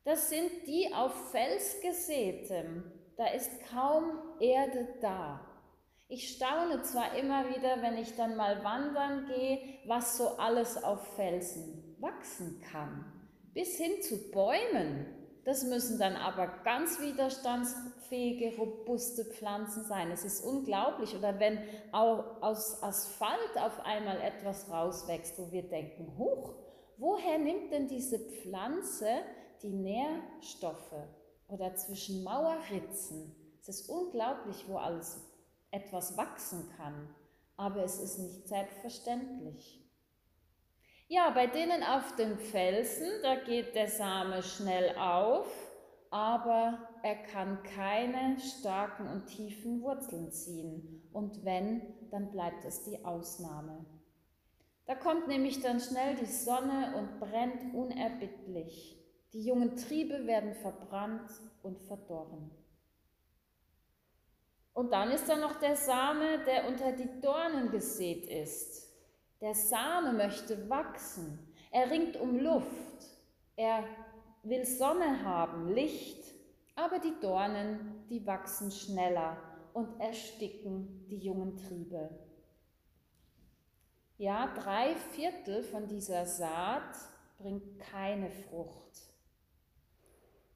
Das 0.05 0.31
sind 0.31 0.51
die 0.67 0.93
auf 0.95 1.31
Fels 1.31 1.77
gesätem, 1.83 2.91
da 3.19 3.27
ist 3.27 3.51
kaum 3.71 4.19
Erde 4.41 4.89
da. 5.03 5.45
Ich 6.09 6.37
staune 6.37 6.81
zwar 6.81 7.19
immer 7.19 7.51
wieder, 7.51 7.83
wenn 7.83 7.99
ich 7.99 8.17
dann 8.17 8.35
mal 8.35 8.65
wandern 8.65 9.27
gehe, 9.27 9.61
was 9.85 10.17
so 10.17 10.39
alles 10.39 10.83
auf 10.83 11.17
Felsen 11.17 11.97
wachsen 12.01 12.63
kann, 12.73 13.29
bis 13.53 13.77
hin 13.77 14.01
zu 14.01 14.31
Bäumen. 14.31 15.18
Das 15.49 15.65
müssen 15.65 15.99
dann 15.99 16.15
aber 16.15 16.47
ganz 16.63 17.01
widerstandsfähige, 17.01 18.59
robuste 18.59 19.25
Pflanzen 19.25 19.83
sein. 19.83 20.11
Es 20.11 20.23
ist 20.23 20.45
unglaublich. 20.45 21.17
Oder 21.17 21.41
wenn 21.41 21.59
auch 21.91 22.43
aus 22.43 22.83
Asphalt 22.83 23.57
auf 23.57 23.81
einmal 23.81 24.21
etwas 24.21 24.71
rauswächst, 24.71 25.39
wo 25.39 25.51
wir 25.51 25.63
denken, 25.63 26.13
huch, 26.19 26.53
woher 26.99 27.39
nimmt 27.39 27.73
denn 27.73 27.89
diese 27.89 28.19
Pflanze 28.19 29.09
die 29.63 29.73
Nährstoffe 29.73 30.93
oder 31.49 31.75
zwischen 31.77 32.23
Mauerritzen. 32.25 33.35
Es 33.63 33.71
ist 33.71 33.89
unglaublich, 33.89 34.67
wo 34.69 34.77
alles 34.77 35.19
etwas 35.71 36.19
wachsen 36.19 36.69
kann, 36.77 37.09
aber 37.57 37.85
es 37.85 37.99
ist 37.99 38.19
nicht 38.19 38.49
selbstverständlich. 38.49 39.78
Ja, 41.11 41.31
bei 41.31 41.47
denen 41.47 41.83
auf 41.83 42.17
dem 42.17 42.37
Felsen, 42.37 43.09
da 43.23 43.37
geht 43.37 43.75
der 43.75 43.89
Same 43.89 44.43
schnell 44.43 44.95
auf, 44.99 45.47
aber 46.11 46.87
er 47.03 47.17
kann 47.17 47.63
keine 47.63 48.39
starken 48.39 49.09
und 49.09 49.25
tiefen 49.25 49.81
Wurzeln 49.81 50.31
ziehen. 50.31 51.09
Und 51.15 51.47
wenn, 51.47 51.81
dann 52.11 52.31
bleibt 52.31 52.67
es 52.67 52.85
die 52.85 53.07
Ausnahme. 53.07 53.87
Da 54.85 54.95
kommt 54.97 55.29
nämlich 55.29 55.63
dann 55.63 55.81
schnell 55.81 56.15
die 56.17 56.27
Sonne 56.27 56.95
und 56.99 57.21
brennt 57.21 57.75
unerbittlich. 57.75 59.03
Die 59.33 59.43
jungen 59.43 59.77
Triebe 59.77 60.27
werden 60.27 60.55
verbrannt 60.57 61.31
und 61.63 61.81
verdorren. 61.81 62.51
Und 64.75 64.93
dann 64.93 65.11
ist 65.11 65.27
da 65.27 65.37
noch 65.37 65.59
der 65.59 65.75
Same, 65.75 66.45
der 66.45 66.69
unter 66.69 66.93
die 66.93 67.21
Dornen 67.23 67.71
gesät 67.71 68.27
ist. 68.27 68.88
Der 69.41 69.55
Same 69.55 70.13
möchte 70.13 70.69
wachsen. 70.69 71.39
Er 71.71 71.91
ringt 71.91 72.17
um 72.17 72.39
Luft. 72.39 72.67
Er 73.57 73.85
will 74.43 74.65
Sonne 74.65 75.25
haben, 75.25 75.73
Licht. 75.73 76.25
Aber 76.75 76.99
die 76.99 77.15
Dornen, 77.21 78.05
die 78.09 78.27
wachsen 78.27 78.71
schneller 78.71 79.37
und 79.73 80.01
ersticken 80.01 81.07
die 81.09 81.19
jungen 81.19 81.57
Triebe. 81.57 82.11
Ja, 84.17 84.53
drei 84.55 84.97
Viertel 84.97 85.63
von 85.63 85.87
dieser 85.87 86.27
Saat 86.27 86.97
bringt 87.39 87.79
keine 87.79 88.31
Frucht. 88.31 89.09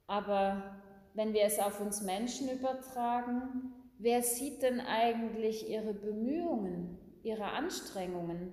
Aber 0.09 0.81
wenn 1.15 1.33
wir 1.33 1.45
es 1.45 1.61
auf 1.61 1.81
uns 1.81 2.03
Menschen 2.03 2.51
übertragen, 2.51 3.73
wer 3.99 4.23
sieht 4.23 4.63
denn 4.63 4.81
eigentlich 4.81 5.69
ihre 5.69 5.95
Bemühungen, 5.95 6.99
ihre 7.23 7.45
Anstrengungen? 7.45 8.53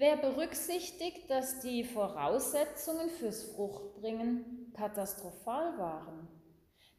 Wer 0.00 0.16
berücksichtigt, 0.16 1.28
dass 1.28 1.58
die 1.58 1.82
Voraussetzungen 1.82 3.10
fürs 3.10 3.42
Fruchtbringen 3.42 4.72
katastrophal 4.76 5.76
waren? 5.76 6.28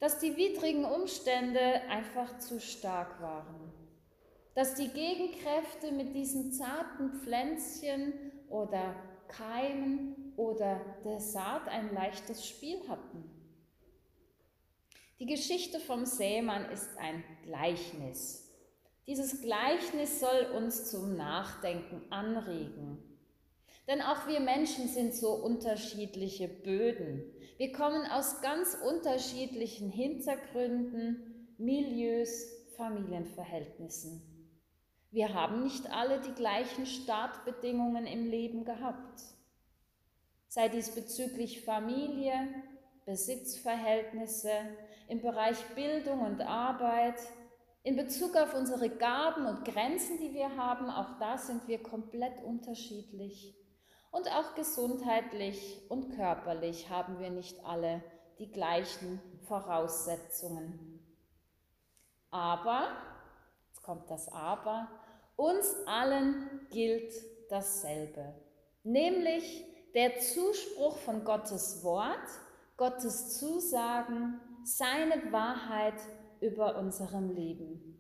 Dass 0.02 0.20
die 0.20 0.36
widrigen 0.36 0.84
Umstände 0.84 1.82
einfach 1.90 2.40
zu 2.40 2.60
stark 2.60 3.22
waren? 3.22 3.72
Dass 4.54 4.76
die 4.76 4.90
Gegenkräfte 4.90 5.94
mit 5.94 6.14
diesen 6.14 6.52
zarten 6.52 7.22
Pflänzchen 7.22 8.34
oder 8.50 8.94
Keimen 9.30 10.34
oder 10.36 10.82
der 11.06 11.22
Saat 11.22 11.70
ein 11.70 11.94
leichtes 11.94 12.46
Spiel 12.46 12.86
hatten? 12.90 13.24
Die 15.20 15.26
Geschichte 15.26 15.80
vom 15.80 16.06
Sämann 16.06 16.70
ist 16.70 16.98
ein 16.98 17.24
Gleichnis. 17.44 18.49
Dieses 19.10 19.42
Gleichnis 19.42 20.20
soll 20.20 20.52
uns 20.56 20.92
zum 20.92 21.18
Nachdenken 21.18 22.00
anregen. 22.12 23.00
Denn 23.88 24.04
auch 24.04 24.28
wir 24.28 24.40
Menschen 24.40 24.88
sind 24.88 25.16
so 25.16 25.32
unterschiedliche 25.32 26.48
Böden. 26.48 27.24
Wir 27.58 27.72
kommen 27.72 28.06
aus 28.06 28.40
ganz 28.44 28.76
unterschiedlichen 28.76 29.90
Hintergründen, 29.90 31.48
Milieus, 31.58 32.52
Familienverhältnissen. 32.78 34.22
Wir 35.10 35.34
haben 35.34 35.64
nicht 35.64 35.92
alle 35.92 36.22
die 36.22 36.34
gleichen 36.34 36.86
Startbedingungen 36.86 38.06
im 38.06 38.30
Leben 38.30 38.64
gehabt. 38.64 39.24
Sei 40.50 40.70
dies 40.70 40.92
bezüglich 40.92 41.66
Familie, 41.66 42.48
Besitzverhältnisse, 43.08 44.52
im 45.08 45.20
Bereich 45.20 45.58
Bildung 45.74 46.22
und 46.22 46.42
Arbeit, 46.42 47.18
in 47.84 47.96
Bezug 47.96 48.36
auf 48.36 48.54
unsere 48.54 48.90
Gaben 48.90 49.46
und 49.46 49.66
Grenzen, 49.66 50.18
die 50.20 50.34
wir 50.34 50.56
haben, 50.58 50.90
auch 50.90 51.18
da 51.20 51.38
sind 51.38 51.68
wir 51.68 51.82
komplett 51.82 52.44
unterschiedlich. 52.44 53.56
Und 54.12 54.28
auch 54.28 54.56
gesundheitlich 54.56 55.82
und 55.90 56.16
körperlich 56.16 56.90
haben 56.90 57.20
wir 57.20 57.30
nicht 57.30 57.64
alle 57.64 58.04
die 58.40 58.52
gleichen 58.52 59.22
Voraussetzungen. 59.48 61.00
Aber, 62.32 62.90
jetzt 63.70 63.84
kommt 63.84 64.10
das 64.10 64.32
Aber, 64.32 64.88
uns 65.36 65.74
allen 65.86 66.68
gilt 66.70 67.14
dasselbe, 67.50 68.34
nämlich 68.84 69.66
der 69.94 70.20
Zuspruch 70.20 70.98
von 70.98 71.24
Gottes 71.24 71.84
Wort, 71.84 72.28
Gottes 72.78 73.40
Zusagen, 73.40 74.40
seine 74.64 75.32
Wahrheit 75.32 76.00
über 76.42 76.78
unserem 76.78 77.30
Leben. 77.30 78.00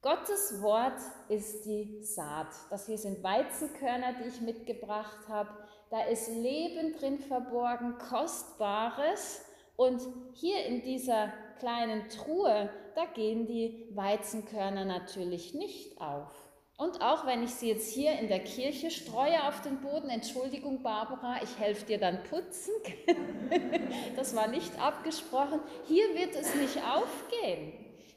Gottes 0.00 0.62
Wort 0.62 1.00
ist 1.28 1.64
die 1.64 2.02
Saat. 2.02 2.48
Das 2.70 2.86
hier 2.86 2.98
sind 2.98 3.22
Weizenkörner, 3.22 4.14
die 4.14 4.28
ich 4.28 4.40
mitgebracht 4.40 5.28
habe. 5.28 5.50
Da 5.90 6.04
ist 6.04 6.28
Leben 6.28 6.94
drin 6.94 7.18
verborgen, 7.18 7.98
Kostbares. 7.98 9.44
Und 9.76 10.00
hier 10.34 10.64
in 10.66 10.82
dieser 10.82 11.32
kleinen 11.58 12.08
Truhe, 12.08 12.70
da 12.94 13.06
gehen 13.06 13.46
die 13.46 13.88
Weizenkörner 13.94 14.84
natürlich 14.84 15.54
nicht 15.54 16.00
auf. 16.00 16.47
Und 16.78 17.02
auch 17.02 17.26
wenn 17.26 17.42
ich 17.42 17.50
sie 17.54 17.70
jetzt 17.70 17.92
hier 17.92 18.12
in 18.20 18.28
der 18.28 18.38
Kirche 18.38 18.92
streue 18.92 19.48
auf 19.48 19.60
den 19.62 19.80
Boden, 19.80 20.08
Entschuldigung 20.10 20.80
Barbara, 20.80 21.42
ich 21.42 21.58
helfe 21.58 21.84
dir 21.84 21.98
dann 21.98 22.22
putzen, 22.22 22.72
das 24.16 24.36
war 24.36 24.46
nicht 24.46 24.80
abgesprochen, 24.80 25.58
hier 25.88 26.14
wird 26.14 26.36
es 26.36 26.54
nicht 26.54 26.78
aufgehen. 26.84 27.72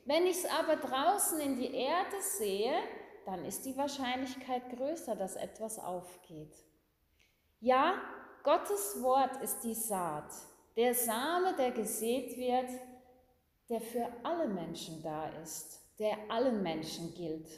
Wenn 0.06 0.28
ich 0.28 0.38
es 0.38 0.45
aber 0.45 0.76
draußen 0.76 1.39
in 1.39 1.56
die 1.56 1.74
Erde 1.74 2.21
sehe, 2.21 2.74
dann 3.26 3.43
ist 3.45 3.65
die 3.65 3.76
Wahrscheinlichkeit 3.76 4.69
größer, 4.78 5.15
dass 5.15 5.38
etwas 5.38 5.80
aufgeht. 5.80 6.54
Ja, 7.62 7.95
Gottes 8.43 9.02
Wort 9.02 9.41
ist 9.41 9.62
die 9.62 9.74
Saat, 9.74 10.32
der 10.78 10.93
Same, 10.93 11.56
der 11.56 11.71
gesät 11.71 12.38
wird, 12.38 12.69
der 13.69 13.82
für 13.82 14.08
alle 14.21 14.47
Menschen 14.47 15.02
da 15.02 15.30
ist, 15.41 15.82
der 15.97 16.15
allen 16.30 16.62
Menschen 16.62 17.15
gilt. 17.15 17.50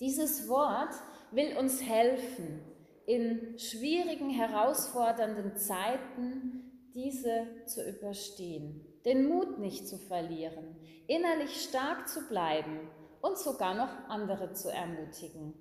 Dieses 0.00 0.48
Wort 0.48 0.94
will 1.30 1.58
uns 1.58 1.82
helfen, 1.82 2.62
in 3.06 3.58
schwierigen, 3.58 4.30
herausfordernden 4.30 5.56
Zeiten 5.56 6.90
diese 6.94 7.46
zu 7.66 7.86
überstehen, 7.86 8.84
den 9.04 9.28
Mut 9.28 9.58
nicht 9.58 9.86
zu 9.86 9.98
verlieren, 9.98 10.76
innerlich 11.06 11.62
stark 11.62 12.08
zu 12.08 12.26
bleiben 12.28 12.88
und 13.20 13.36
sogar 13.36 13.74
noch 13.74 14.08
andere 14.08 14.54
zu 14.54 14.70
ermutigen. 14.70 15.54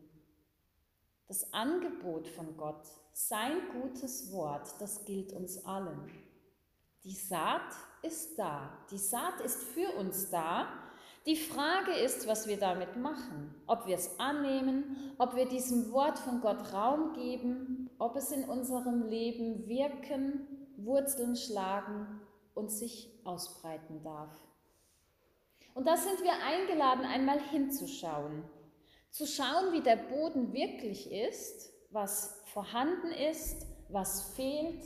Das 1.28 1.54
Angebot 1.54 2.28
von 2.30 2.56
Gott, 2.56 2.86
sein 3.12 3.58
gutes 3.82 4.32
Wort, 4.32 4.68
das 4.80 5.04
gilt 5.04 5.34
uns 5.34 5.66
allen. 5.66 6.10
Die 7.04 7.16
Saat 7.16 7.76
ist 8.04 8.40
da, 8.40 8.86
die 8.90 8.98
Saat 8.98 9.42
ist 9.42 9.62
für 9.62 9.98
uns 9.98 10.30
da 10.30 10.89
die 11.26 11.36
Frage 11.36 11.92
ist, 11.92 12.28
was 12.28 12.48
wir 12.48 12.58
damit 12.58 12.96
machen, 12.96 13.54
ob 13.68 13.86
wir 13.88 13.96
es 13.96 14.20
annehmen, 14.20 15.14
ob 15.18 15.36
wir 15.36 15.48
diesem 15.48 15.92
Wort 15.92 16.18
von 16.18 16.42
Gott 16.42 16.74
Raum 16.74 17.14
geben, 17.14 17.90
ob 18.00 18.16
es 18.16 18.32
in 18.32 18.46
unserem 18.46 19.04
Leben 19.04 19.68
wirken, 19.68 20.48
Wurzeln 20.78 21.36
schlagen 21.36 22.22
und 22.54 22.72
sich 22.72 23.12
ausbreiten 23.26 24.02
darf. 24.02 24.34
Und 25.74 25.88
da 25.88 25.98
sind 25.98 26.24
wir 26.24 26.34
eingeladen, 26.44 27.06
einmal 27.06 27.40
hinzuschauen, 27.40 28.44
zu 29.12 29.26
schauen, 29.26 29.74
wie 29.74 29.82
der 29.82 29.98
Boden 29.98 30.54
wirklich 30.54 31.12
ist, 31.12 31.72
was 31.92 32.42
vorhanden 32.46 33.12
ist, 33.12 33.66
was 33.90 34.34
fehlt, 34.36 34.84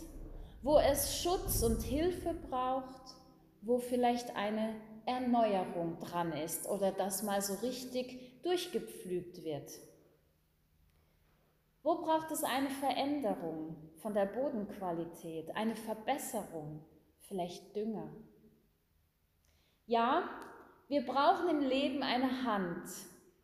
wo 0.61 0.77
es 0.77 1.21
Schutz 1.21 1.61
und 1.61 1.81
Hilfe 1.81 2.33
braucht, 2.49 3.15
wo 3.61 3.79
vielleicht 3.79 4.35
eine 4.35 4.75
Erneuerung 5.05 5.99
dran 5.99 6.31
ist 6.33 6.67
oder 6.67 6.91
das 6.91 7.23
mal 7.23 7.41
so 7.41 7.55
richtig 7.55 8.41
durchgepflügt 8.43 9.43
wird. 9.43 9.71
Wo 11.81 11.95
braucht 11.95 12.31
es 12.31 12.43
eine 12.43 12.69
Veränderung 12.69 13.75
von 13.97 14.13
der 14.13 14.25
Bodenqualität, 14.25 15.55
eine 15.55 15.75
Verbesserung, 15.75 16.85
vielleicht 17.19 17.75
Dünger? 17.75 18.09
Ja, 19.85 20.29
wir 20.87 21.05
brauchen 21.05 21.49
im 21.49 21.59
Leben 21.59 22.01
eine 22.03 22.43
Hand, 22.43 22.89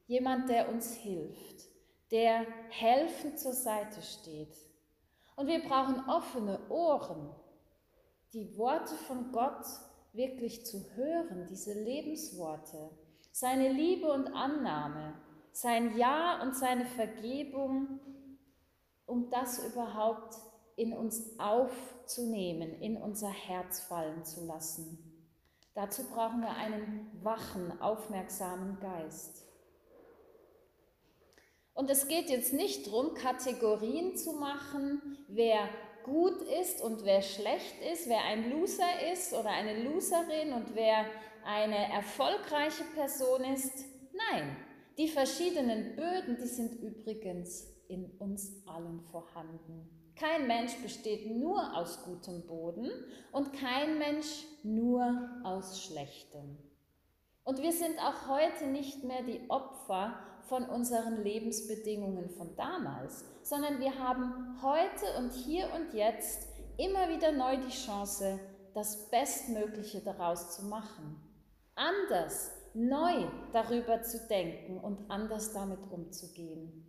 jemand, 0.08 0.50
der 0.50 0.70
uns 0.70 0.94
hilft, 0.94 1.66
der 2.12 2.46
helfend 2.70 3.40
zur 3.40 3.54
Seite 3.54 4.02
steht. 4.02 4.56
Und 5.36 5.48
wir 5.48 5.62
brauchen 5.64 6.10
offene 6.10 6.60
Ohren, 6.70 7.36
die 8.34 8.58
Worte 8.58 8.96
von 8.96 9.32
Gott 9.32 9.66
wirklich 10.20 10.66
zu 10.66 10.86
hören, 10.96 11.48
diese 11.50 11.74
Lebensworte, 11.74 12.92
seine 13.32 13.72
Liebe 13.72 14.12
und 14.12 14.28
Annahme, 14.28 15.14
sein 15.54 15.98
Ja 15.98 16.42
und 16.42 16.56
seine 16.56 16.86
Vergebung, 16.86 18.02
um 19.06 19.30
das 19.30 19.66
überhaupt 19.66 20.36
in 20.76 20.92
uns 20.94 21.40
aufzunehmen, 21.40 22.74
in 22.82 22.98
unser 22.98 23.30
Herz 23.30 23.80
fallen 23.80 24.26
zu 24.26 24.46
lassen. 24.46 24.98
Dazu 25.74 26.04
brauchen 26.04 26.42
wir 26.42 26.54
einen 26.54 27.10
wachen, 27.24 27.80
aufmerksamen 27.82 28.78
Geist. 28.82 29.46
Und 31.74 31.90
es 31.90 32.10
geht 32.10 32.30
jetzt 32.30 32.52
nicht 32.52 32.88
darum, 32.88 33.14
Kategorien 33.14 34.18
zu 34.18 34.34
machen, 34.34 35.18
wer 35.30 35.70
gut 36.04 36.42
ist 36.62 36.82
und 36.82 37.04
wer 37.06 37.22
schlecht 37.22 37.76
ist, 37.92 38.08
wer 38.10 38.24
ein 38.24 38.50
Loser 38.50 39.12
ist 39.14 39.34
oder 39.34 39.50
eine 39.50 39.84
Loserin 39.84 40.54
und 40.54 40.76
wer 40.76 41.06
eine 41.46 41.92
erfolgreiche 41.92 42.84
Person 42.96 43.44
ist. 43.44 43.86
Nein, 44.14 44.56
die 44.98 45.08
verschiedenen 45.08 45.96
Böden, 45.96 46.38
die 46.42 46.48
sind 46.48 46.74
übrigens 46.82 47.68
in 47.88 48.06
uns 48.20 48.62
allen 48.68 49.02
vorhanden. 49.02 49.90
Kein 50.16 50.48
Mensch 50.48 50.76
besteht 50.84 51.34
nur 51.34 51.76
aus 51.78 52.04
gutem 52.04 52.46
Boden 52.46 52.92
und 53.32 53.54
kein 53.54 53.98
Mensch 53.98 54.46
nur 54.64 55.30
aus 55.44 55.82
schlechtem. 55.82 56.58
Und 57.46 57.62
wir 57.62 57.72
sind 57.72 57.98
auch 58.00 58.28
heute 58.28 58.68
nicht 58.68 59.04
mehr 59.04 59.24
die 59.24 59.42
Opfer 59.50 60.20
von 60.50 60.66
unseren 60.66 61.24
Lebensbedingungen 61.24 62.30
von 62.32 62.56
damals, 62.56 63.24
sondern 63.44 63.80
wir 63.80 63.98
haben 64.00 64.60
heute 64.62 65.20
und 65.20 65.32
hier 65.32 65.70
und 65.76 65.94
jetzt 65.94 66.48
immer 66.78 67.08
wieder 67.10 67.32
neu 67.32 67.58
die 67.58 67.70
Chance, 67.70 68.40
das 68.74 69.10
Bestmögliche 69.10 70.02
daraus 70.02 70.56
zu 70.56 70.66
machen. 70.66 71.22
Anders, 71.76 72.52
neu 72.74 73.28
darüber 73.54 74.02
zu 74.02 74.28
denken 74.28 74.80
und 74.80 75.10
anders 75.10 75.54
damit 75.54 75.80
umzugehen. 75.92 76.86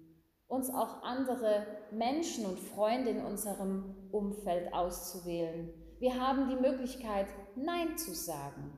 Uns 0.48 0.70
auch 0.70 1.02
andere 1.02 1.66
Menschen 1.92 2.46
und 2.46 2.58
Freunde 2.58 3.10
in 3.10 3.24
unserem 3.24 4.08
Umfeld 4.10 4.72
auszuwählen. 4.72 5.72
Wir 5.98 6.20
haben 6.20 6.48
die 6.48 6.56
Möglichkeit, 6.56 7.26
Nein 7.56 7.96
zu 7.96 8.14
sagen 8.14 8.72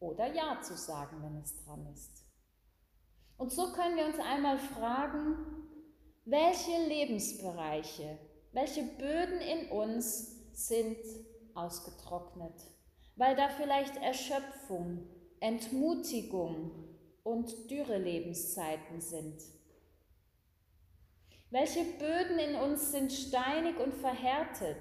oder 0.00 0.32
Ja 0.34 0.60
zu 0.60 0.74
sagen, 0.74 1.22
wenn 1.22 1.40
es 1.40 1.64
dran 1.64 1.86
ist. 1.94 2.23
Und 3.36 3.52
so 3.52 3.72
können 3.72 3.96
wir 3.96 4.06
uns 4.06 4.18
einmal 4.18 4.58
fragen, 4.58 5.36
welche 6.24 6.88
Lebensbereiche, 6.88 8.18
welche 8.52 8.82
Böden 8.82 9.40
in 9.40 9.70
uns 9.70 10.34
sind 10.52 10.98
ausgetrocknet, 11.54 12.54
weil 13.16 13.36
da 13.36 13.48
vielleicht 13.48 13.96
Erschöpfung, 13.96 15.08
Entmutigung 15.40 16.88
und 17.22 17.70
dürre 17.70 17.98
Lebenszeiten 17.98 19.00
sind. 19.00 19.42
Welche 21.50 21.84
Böden 21.84 22.38
in 22.38 22.56
uns 22.56 22.90
sind 22.92 23.12
steinig 23.12 23.78
und 23.78 23.94
verhärtet, 23.94 24.80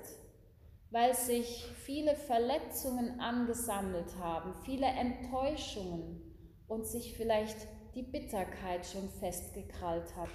weil 0.90 1.14
sich 1.14 1.66
viele 1.84 2.16
Verletzungen 2.16 3.20
angesammelt 3.20 4.16
haben, 4.18 4.54
viele 4.64 4.86
Enttäuschungen 4.86 6.22
und 6.68 6.86
sich 6.88 7.16
vielleicht 7.16 7.58
die 7.96 8.02
Bitterkeit 8.02 8.86
schon 8.86 9.10
festgekrallt 9.10 10.16
hat. 10.16 10.30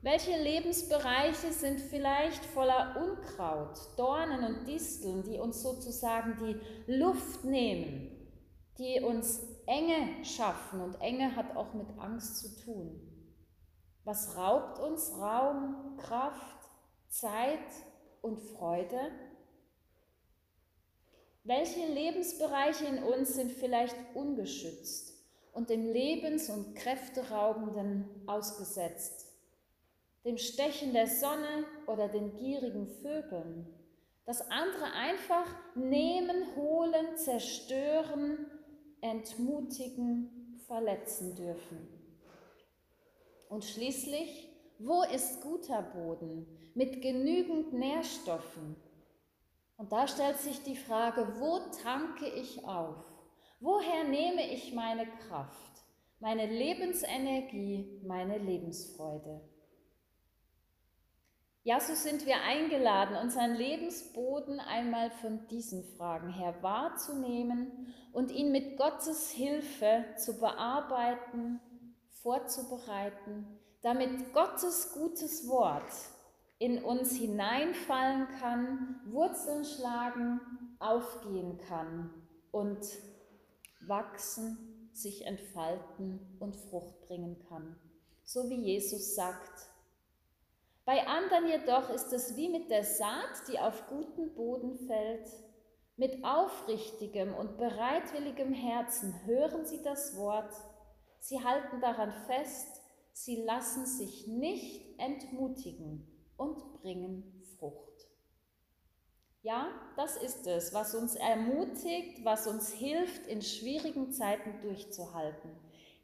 Welche 0.00 0.36
Lebensbereiche 0.36 1.52
sind 1.52 1.80
vielleicht 1.80 2.44
voller 2.44 2.96
Unkraut, 2.96 3.78
Dornen 3.96 4.42
und 4.42 4.66
Disteln, 4.66 5.22
die 5.22 5.38
uns 5.38 5.62
sozusagen 5.62 6.36
die 6.40 6.92
Luft 6.92 7.44
nehmen, 7.44 8.10
die 8.78 9.00
uns 9.00 9.40
Enge 9.66 10.24
schaffen 10.24 10.80
und 10.80 11.00
Enge 11.00 11.36
hat 11.36 11.54
auch 11.54 11.72
mit 11.74 11.86
Angst 11.98 12.38
zu 12.38 12.64
tun. 12.64 13.00
Was 14.04 14.36
raubt 14.36 14.80
uns 14.80 15.12
Raum, 15.12 15.96
Kraft, 15.98 16.68
Zeit 17.06 17.60
und 18.22 18.40
Freude? 18.40 18.98
Welche 21.44 21.86
Lebensbereiche 21.86 22.86
in 22.86 23.04
uns 23.04 23.34
sind 23.34 23.52
vielleicht 23.52 23.96
ungeschützt 24.14 25.11
und 25.52 25.70
dem 25.70 25.92
Lebens- 25.92 26.50
und 26.50 26.74
Kräfteraubenden 26.74 28.08
ausgesetzt? 28.26 29.28
Dem 30.24 30.38
Stechen 30.38 30.92
der 30.92 31.06
Sonne 31.06 31.64
oder 31.86 32.08
den 32.08 32.34
gierigen 32.36 32.88
Vögeln? 32.88 33.66
Das 34.24 34.50
andere 34.50 34.92
einfach 34.92 35.46
nehmen, 35.74 36.54
holen, 36.56 37.16
zerstören, 37.16 38.46
entmutigen, 39.00 40.58
verletzen 40.66 41.34
dürfen. 41.34 41.88
Und 43.48 43.64
schließlich, 43.64 44.48
wo 44.78 45.02
ist 45.02 45.42
guter 45.42 45.82
Boden 45.82 46.46
mit 46.74 47.02
genügend 47.02 47.72
Nährstoffen? 47.72 48.76
Und 49.76 49.92
da 49.92 50.06
stellt 50.06 50.38
sich 50.38 50.62
die 50.62 50.76
Frage, 50.76 51.40
wo 51.40 51.58
tanke 51.82 52.26
ich 52.26 52.64
auf? 52.64 53.11
Woher 53.62 54.02
nehme 54.02 54.52
ich 54.52 54.74
meine 54.74 55.06
Kraft, 55.06 55.84
meine 56.18 56.46
Lebensenergie, 56.46 58.02
meine 58.04 58.36
Lebensfreude? 58.38 59.40
Ja, 61.62 61.78
so 61.78 61.94
sind 61.94 62.26
wir 62.26 62.42
eingeladen, 62.42 63.14
unseren 63.22 63.54
Lebensboden 63.54 64.58
einmal 64.58 65.12
von 65.12 65.46
diesen 65.46 65.84
Fragen 65.96 66.30
her 66.30 66.56
wahrzunehmen 66.60 67.94
und 68.12 68.32
ihn 68.32 68.50
mit 68.50 68.76
Gottes 68.76 69.30
Hilfe 69.30 70.06
zu 70.16 70.40
bearbeiten, 70.40 71.60
vorzubereiten, 72.20 73.46
damit 73.80 74.34
Gottes 74.34 74.92
gutes 74.92 75.46
Wort 75.46 75.92
in 76.58 76.82
uns 76.82 77.14
hineinfallen 77.14 78.26
kann, 78.40 79.00
Wurzeln 79.06 79.64
schlagen, 79.64 80.40
aufgehen 80.80 81.58
kann 81.58 82.12
und 82.50 82.84
wachsen, 83.88 84.90
sich 84.92 85.26
entfalten 85.26 86.20
und 86.38 86.56
Frucht 86.56 87.00
bringen 87.02 87.38
kann. 87.48 87.76
So 88.24 88.48
wie 88.50 88.60
Jesus 88.60 89.14
sagt, 89.14 89.72
bei 90.84 91.06
anderen 91.06 91.48
jedoch 91.48 91.90
ist 91.90 92.12
es 92.12 92.36
wie 92.36 92.48
mit 92.48 92.68
der 92.68 92.84
Saat, 92.84 93.48
die 93.48 93.58
auf 93.58 93.86
guten 93.86 94.34
Boden 94.34 94.76
fällt. 94.86 95.28
Mit 95.96 96.24
aufrichtigem 96.24 97.34
und 97.34 97.56
bereitwilligem 97.56 98.52
Herzen 98.52 99.14
hören 99.26 99.64
sie 99.64 99.82
das 99.82 100.16
Wort, 100.16 100.52
sie 101.20 101.44
halten 101.44 101.80
daran 101.80 102.12
fest, 102.26 102.80
sie 103.12 103.44
lassen 103.44 103.86
sich 103.86 104.26
nicht 104.26 104.98
entmutigen 104.98 106.06
und 106.36 106.80
bringen 106.80 107.44
Frucht. 107.58 107.91
Ja, 109.44 109.66
das 109.96 110.16
ist 110.16 110.46
es, 110.46 110.72
was 110.72 110.94
uns 110.94 111.16
ermutigt, 111.16 112.24
was 112.24 112.46
uns 112.46 112.70
hilft, 112.72 113.26
in 113.26 113.42
schwierigen 113.42 114.12
Zeiten 114.12 114.60
durchzuhalten, 114.60 115.50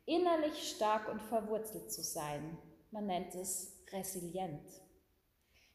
innerlich 0.07 0.71
stark 0.71 1.09
und 1.09 1.23
verwurzelt 1.23 1.93
zu 1.93 2.03
sein. 2.03 2.59
Man 2.91 3.07
nennt 3.07 3.37
es 3.37 3.85
resilient. 3.93 4.67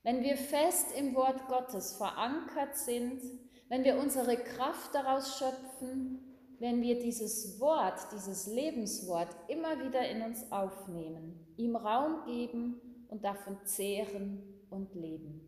Wenn 0.04 0.22
wir 0.24 0.36
fest 0.36 0.88
im 0.98 1.16
Wort 1.16 1.48
Gottes 1.48 1.96
verankert 1.96 2.76
sind, 2.76 3.22
wenn 3.70 3.86
wir 3.86 3.98
unsere 3.98 4.36
Kraft 4.36 4.94
daraus 4.94 5.38
schöpfen, 5.38 6.20
wenn 6.60 6.82
wir 6.82 7.00
dieses 7.00 7.62
Wort, 7.62 8.12
dieses 8.12 8.46
Lebenswort 8.48 9.30
immer 9.48 9.80
wieder 9.86 10.06
in 10.10 10.22
uns 10.22 10.52
aufnehmen, 10.52 11.48
ihm 11.56 11.78
Raum 11.78 12.26
geben 12.26 13.06
und 13.08 13.24
davon 13.24 13.58
zehren 13.66 14.44
und 14.70 14.94
leben. 14.96 15.43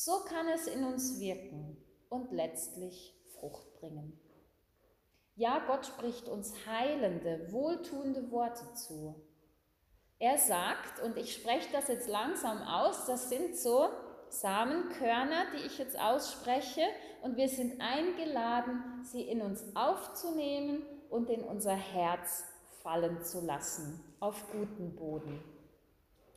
So 0.00 0.20
kann 0.20 0.46
es 0.46 0.68
in 0.68 0.84
uns 0.84 1.18
wirken 1.18 1.76
und 2.08 2.30
letztlich 2.30 3.20
Frucht 3.34 3.74
bringen. 3.80 4.16
Ja, 5.34 5.58
Gott 5.66 5.86
spricht 5.86 6.28
uns 6.28 6.54
heilende, 6.68 7.48
wohltuende 7.50 8.30
Worte 8.30 8.72
zu. 8.74 9.20
Er 10.20 10.38
sagt, 10.38 11.02
und 11.02 11.16
ich 11.16 11.34
spreche 11.34 11.72
das 11.72 11.88
jetzt 11.88 12.08
langsam 12.08 12.62
aus, 12.62 13.06
das 13.06 13.28
sind 13.28 13.56
so 13.56 13.88
Samenkörner, 14.28 15.46
die 15.56 15.66
ich 15.66 15.78
jetzt 15.78 15.98
ausspreche, 15.98 16.84
und 17.22 17.36
wir 17.36 17.48
sind 17.48 17.80
eingeladen, 17.80 19.02
sie 19.02 19.22
in 19.22 19.42
uns 19.42 19.64
aufzunehmen 19.74 20.84
und 21.10 21.28
in 21.28 21.42
unser 21.42 21.74
Herz 21.74 22.44
fallen 22.84 23.24
zu 23.24 23.44
lassen, 23.44 24.00
auf 24.20 24.48
guten 24.52 24.94
Boden. 24.94 25.42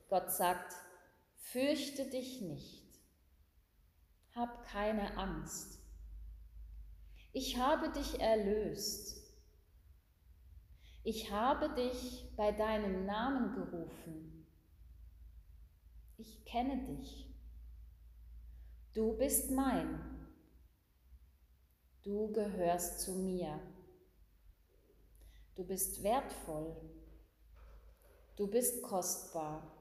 Gott 0.10 0.32
sagt, 0.32 0.74
fürchte 1.36 2.06
dich 2.06 2.42
nicht, 2.42 2.81
hab 4.36 4.66
keine 4.66 5.18
Angst. 5.18 5.80
Ich 7.34 7.58
habe 7.58 7.92
dich 7.92 8.20
erlöst. 8.20 9.22
Ich 11.04 11.32
habe 11.32 11.74
dich 11.74 12.32
bei 12.36 12.52
deinem 12.52 13.06
Namen 13.06 13.54
gerufen. 13.56 14.46
Ich 16.18 16.46
kenne 16.46 16.86
dich. 16.86 17.28
Du 18.94 19.18
bist 19.18 19.50
mein. 19.52 20.28
Du 22.04 22.32
gehörst 22.32 23.02
zu 23.02 23.14
mir. 23.14 23.60
Du 25.56 25.64
bist 25.64 26.04
wertvoll. 26.04 26.76
Du 28.36 28.48
bist 28.48 28.84
kostbar. 28.84 29.76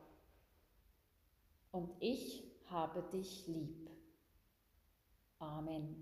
Und 1.72 1.90
ich 2.01 2.44
habe 2.66 3.03
dich 3.11 3.46
lieb. 3.46 3.89
Amen. 5.41 5.97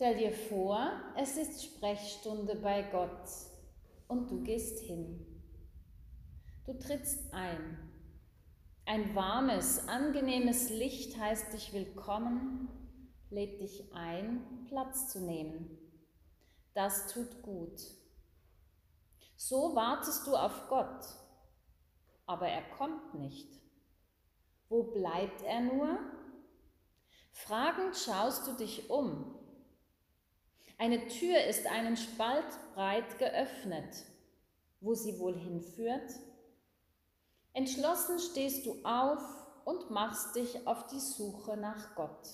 Stell 0.00 0.16
dir 0.16 0.32
vor, 0.32 0.92
es 1.16 1.36
ist 1.36 1.64
Sprechstunde 1.64 2.54
bei 2.54 2.82
Gott 2.82 3.28
und 4.06 4.30
du 4.30 4.44
gehst 4.44 4.78
hin. 4.84 5.26
Du 6.64 6.72
trittst 6.74 7.34
ein. 7.34 7.90
Ein 8.86 9.16
warmes, 9.16 9.88
angenehmes 9.88 10.70
Licht 10.70 11.18
heißt 11.18 11.52
dich 11.52 11.72
willkommen, 11.72 12.68
lädt 13.30 13.60
dich 13.60 13.92
ein, 13.92 14.66
Platz 14.68 15.10
zu 15.10 15.18
nehmen. 15.18 15.76
Das 16.74 17.12
tut 17.12 17.42
gut. 17.42 17.80
So 19.34 19.74
wartest 19.74 20.28
du 20.28 20.36
auf 20.36 20.68
Gott, 20.68 21.06
aber 22.24 22.46
er 22.46 22.62
kommt 22.76 23.14
nicht. 23.14 23.50
Wo 24.68 24.92
bleibt 24.92 25.42
er 25.42 25.60
nur? 25.60 25.98
Fragend 27.32 27.96
schaust 27.96 28.46
du 28.46 28.52
dich 28.52 28.90
um 28.90 29.37
eine 30.78 31.08
Tür 31.08 31.42
ist 31.44 31.66
einen 31.66 31.96
Spalt 31.96 32.46
breit 32.74 33.18
geöffnet. 33.18 34.04
Wo 34.80 34.94
sie 34.94 35.18
wohl 35.18 35.36
hinführt? 35.36 36.08
Entschlossen 37.52 38.20
stehst 38.20 38.64
du 38.64 38.76
auf 38.84 39.20
und 39.64 39.90
machst 39.90 40.36
dich 40.36 40.68
auf 40.68 40.86
die 40.86 41.00
Suche 41.00 41.56
nach 41.56 41.96
Gott. 41.96 42.28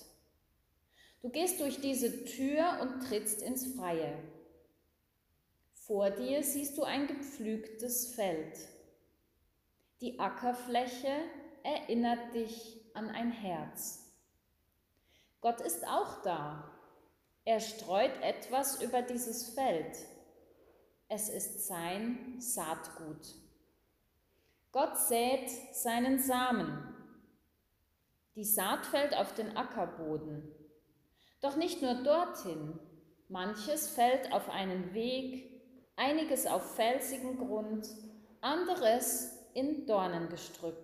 Du 1.22 1.30
gehst 1.30 1.58
durch 1.60 1.80
diese 1.80 2.26
Tür 2.26 2.80
und 2.82 3.08
trittst 3.08 3.40
ins 3.40 3.74
Freie. 3.74 4.22
Vor 5.72 6.10
dir 6.10 6.42
siehst 6.42 6.76
du 6.76 6.82
ein 6.82 7.06
gepflügtes 7.06 8.14
Feld. 8.14 8.58
Die 10.02 10.18
Ackerfläche 10.18 11.16
erinnert 11.62 12.34
dich 12.34 12.84
an 12.92 13.08
ein 13.08 13.30
Herz. 13.30 14.12
Gott 15.40 15.62
ist 15.62 15.86
auch 15.88 16.20
da 16.20 16.73
er 17.44 17.60
streut 17.60 18.22
etwas 18.22 18.82
über 18.82 19.02
dieses 19.02 19.50
Feld. 19.54 19.96
Es 21.08 21.28
ist 21.28 21.66
sein 21.66 22.36
Saatgut. 22.38 23.34
Gott 24.72 24.98
sät 24.98 25.50
seinen 25.72 26.18
Samen. 26.18 26.94
Die 28.34 28.44
Saat 28.44 28.86
fällt 28.86 29.14
auf 29.14 29.34
den 29.34 29.56
Ackerboden. 29.56 30.52
Doch 31.40 31.56
nicht 31.56 31.82
nur 31.82 31.94
dorthin. 32.02 32.80
Manches 33.28 33.90
fällt 33.90 34.32
auf 34.32 34.48
einen 34.48 34.94
Weg, 34.94 35.62
einiges 35.96 36.46
auf 36.46 36.74
felsigen 36.74 37.36
Grund, 37.38 37.86
anderes 38.40 39.38
in 39.54 39.86
Dornengestrüpp. 39.86 40.76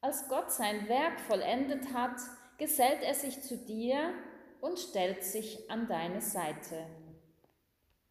Als 0.00 0.28
Gott 0.28 0.52
sein 0.52 0.88
Werk 0.88 1.18
vollendet 1.20 1.92
hat, 1.92 2.20
gesellt 2.58 3.02
er 3.02 3.14
sich 3.14 3.42
zu 3.42 3.56
dir 3.56 4.12
und 4.60 4.78
stellt 4.78 5.24
sich 5.24 5.70
an 5.70 5.86
deine 5.86 6.20
Seite. 6.20 6.86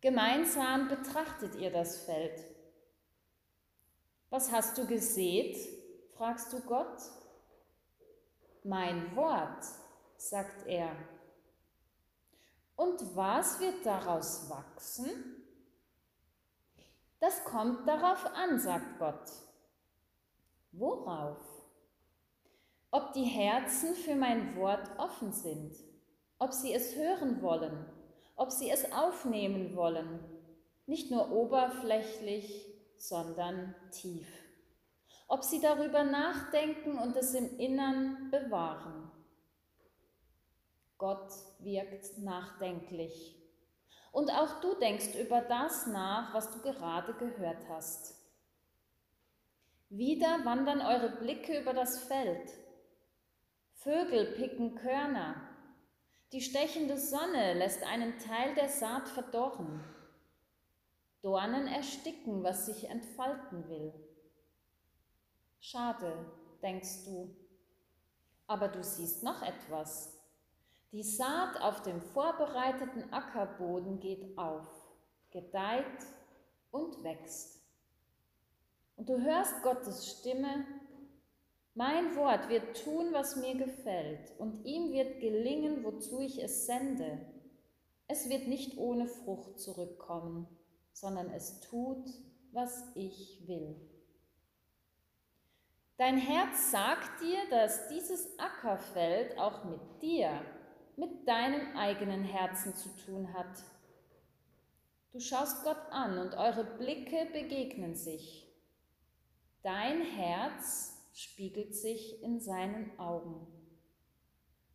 Gemeinsam 0.02 0.88
betrachtet 0.88 1.56
ihr 1.56 1.72
das 1.72 2.02
Feld. 2.02 2.44
Was 4.30 4.52
hast 4.52 4.78
du 4.78 4.86
gesät? 4.86 5.58
fragst 6.16 6.52
du 6.52 6.62
Gott. 6.62 7.00
Mein 8.64 9.16
Wort, 9.16 9.64
sagt 10.18 10.66
er. 10.66 10.96
Und 12.76 13.16
was 13.16 13.60
wird 13.60 13.86
daraus 13.86 14.50
wachsen? 14.50 15.44
Das 17.20 17.44
kommt 17.44 17.88
darauf 17.88 18.26
an, 18.26 18.60
sagt 18.60 19.00
Gott. 19.00 19.32
Worauf? 20.72 21.57
Ob 22.92 23.14
die 23.14 23.26
Herzen 23.26 23.96
für 23.96 24.16
mein 24.16 24.56
Wort 24.56 24.90
offen 24.98 25.32
sind, 25.32 25.76
ob 26.40 26.54
sie 26.54 26.74
es 26.74 26.96
hören 26.96 27.42
wollen, 27.42 27.86
ob 28.36 28.52
sie 28.52 28.70
es 28.70 28.92
aufnehmen 28.92 29.76
wollen, 29.76 30.20
nicht 30.86 31.12
nur 31.12 31.32
oberflächlich, 31.32 32.66
sondern 32.98 33.76
tief, 33.92 34.28
ob 35.28 35.44
sie 35.44 35.60
darüber 35.60 36.04
nachdenken 36.04 36.98
und 36.98 37.16
es 37.16 37.34
im 37.34 37.58
Innern 37.58 38.30
bewahren. 38.32 39.12
Gott 40.98 41.32
wirkt 41.60 42.18
nachdenklich. 42.18 43.36
Und 44.12 44.32
auch 44.32 44.62
du 44.62 44.74
denkst 44.76 45.16
über 45.20 45.42
das 45.42 45.86
nach, 45.88 46.34
was 46.34 46.52
du 46.52 46.60
gerade 46.62 47.14
gehört 47.14 47.68
hast. 47.70 48.16
Wieder 49.90 50.44
wandern 50.44 50.82
eure 50.82 51.10
Blicke 51.18 51.62
über 51.62 51.74
das 51.74 52.00
Feld, 52.00 52.52
Vögel 53.88 54.34
picken 54.34 54.76
Körner. 54.76 55.36
Die 56.34 56.42
stechende 56.42 56.98
Sonne 56.98 57.54
lässt 57.54 57.84
einen 57.84 58.20
Teil 58.20 58.54
der 58.54 58.68
Saat 58.68 59.08
verdorren. 59.08 59.82
Dornen 61.22 61.68
ersticken, 61.68 62.44
was 62.44 62.66
sich 62.66 62.90
entfalten 62.90 63.70
will. 63.70 63.94
Schade, 65.62 66.14
denkst 66.62 67.06
du. 67.06 67.34
Aber 68.46 68.68
du 68.68 68.84
siehst 68.84 69.24
noch 69.24 69.42
etwas. 69.42 70.20
Die 70.92 71.04
Saat 71.04 71.62
auf 71.62 71.82
dem 71.82 72.02
vorbereiteten 72.02 73.14
Ackerboden 73.14 74.02
geht 74.02 74.38
auf, 74.38 74.68
gedeiht 75.32 76.06
und 76.72 77.06
wächst. 77.06 77.64
Und 78.98 79.08
du 79.08 79.22
hörst 79.22 79.64
Gottes 79.64 80.12
Stimme, 80.12 80.66
mein 81.78 82.16
Wort 82.16 82.50
wird 82.50 82.84
tun, 82.84 83.10
was 83.12 83.36
mir 83.36 83.54
gefällt, 83.56 84.34
und 84.40 84.66
ihm 84.66 84.92
wird 84.92 85.20
gelingen, 85.20 85.84
wozu 85.84 86.20
ich 86.22 86.44
es 86.44 86.66
sende. 86.66 87.20
Es 88.08 88.30
wird 88.30 88.48
nicht 88.48 88.80
ohne 88.80 89.08
Frucht 89.08 89.60
zurückkommen, 89.60 90.48
sondern 90.92 91.30
es 91.30 91.60
tut, 91.62 92.04
was 92.52 92.84
ich 92.96 93.48
will. 93.48 93.76
Dein 95.98 96.18
Herz 96.18 96.72
sagt 96.72 97.22
dir, 97.22 97.38
dass 97.52 97.90
dieses 97.90 98.40
Ackerfeld 98.40 99.38
auch 99.38 99.64
mit 99.64 100.02
dir, 100.02 100.42
mit 100.96 101.28
deinem 101.28 101.78
eigenen 101.78 102.24
Herzen 102.24 102.74
zu 102.74 102.90
tun 103.06 103.32
hat. 103.36 103.64
Du 105.12 105.20
schaust 105.20 105.64
Gott 105.64 105.92
an 105.92 106.18
und 106.18 106.34
eure 106.34 106.64
Blicke 106.64 107.28
begegnen 107.32 107.96
sich. 107.96 108.52
Dein 109.62 110.02
Herz 110.02 110.97
spiegelt 111.18 111.76
sich 111.76 112.22
in 112.22 112.40
seinen 112.40 112.98
Augen. 113.00 113.48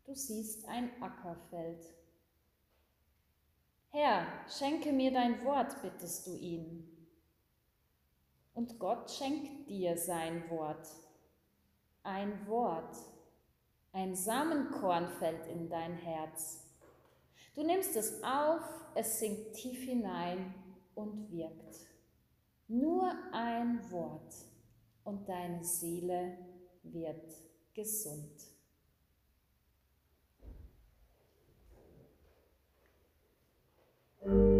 Du 0.04 0.12
siehst 0.12 0.66
ein 0.66 0.90
Ackerfeld. 1.00 1.86
Herr, 3.90 4.26
schenke 4.48 4.92
mir 4.92 5.12
dein 5.12 5.44
Wort, 5.44 5.80
bittest 5.82 6.26
du 6.26 6.34
ihn. 6.34 6.88
Und 8.54 8.80
Gott 8.80 9.08
schenkt 9.08 9.68
dir 9.68 9.96
sein 9.96 10.50
Wort. 10.50 10.88
Ein 12.02 12.44
Wort, 12.48 12.96
ein 13.92 14.16
Samenkorn 14.16 15.10
fällt 15.20 15.46
in 15.46 15.68
dein 15.68 15.94
Herz. 15.94 16.66
Du 17.54 17.62
nimmst 17.62 17.94
es 17.94 18.20
auf, 18.24 18.64
es 18.96 19.20
sinkt 19.20 19.52
tief 19.54 19.80
hinein 19.84 20.52
und 20.96 21.30
wirkt. 21.30 21.86
Nur 22.66 23.12
ein 23.32 23.88
Wort 23.92 24.51
und 25.04 25.28
deine 25.28 25.64
Seele 25.64 26.38
wird 26.82 27.32
gesund. 27.74 28.52
Thank 34.24 34.51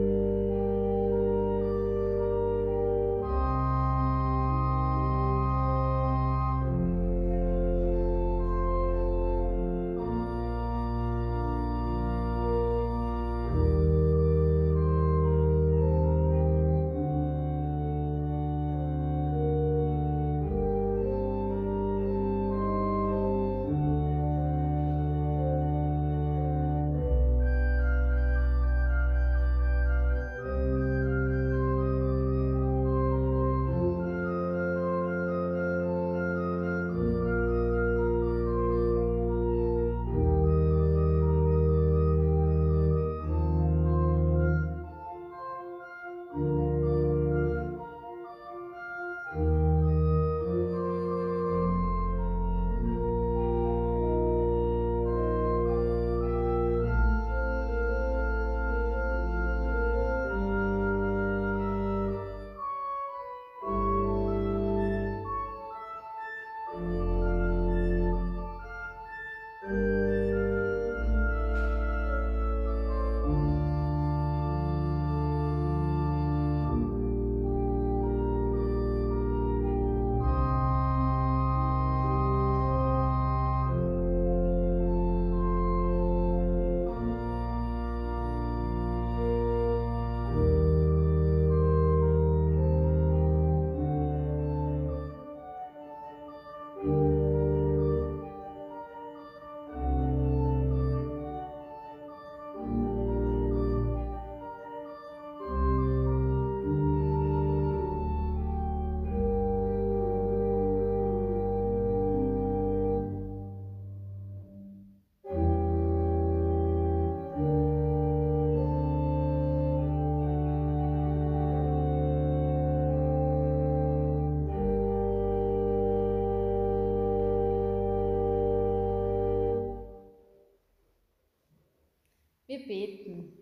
Wir 132.53 132.67
beten. 132.67 133.33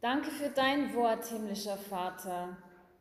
Danke 0.00 0.30
für 0.30 0.48
dein 0.48 0.94
Wort, 0.94 1.26
himmlischer 1.26 1.76
Vater. 1.76 2.56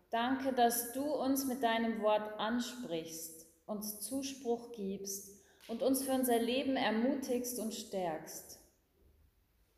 Danke, 0.10 0.52
dass 0.52 0.92
du 0.92 1.06
uns 1.06 1.46
mit 1.46 1.64
deinem 1.64 2.02
Wort 2.02 2.38
ansprichst, 2.38 3.48
uns 3.66 4.02
Zuspruch 4.02 4.74
gibst 4.74 5.42
und 5.70 5.82
uns 5.82 6.04
für 6.04 6.12
unser 6.12 6.38
Leben 6.38 6.76
ermutigst 6.76 7.60
und 7.60 7.74
stärkst. 7.74 8.60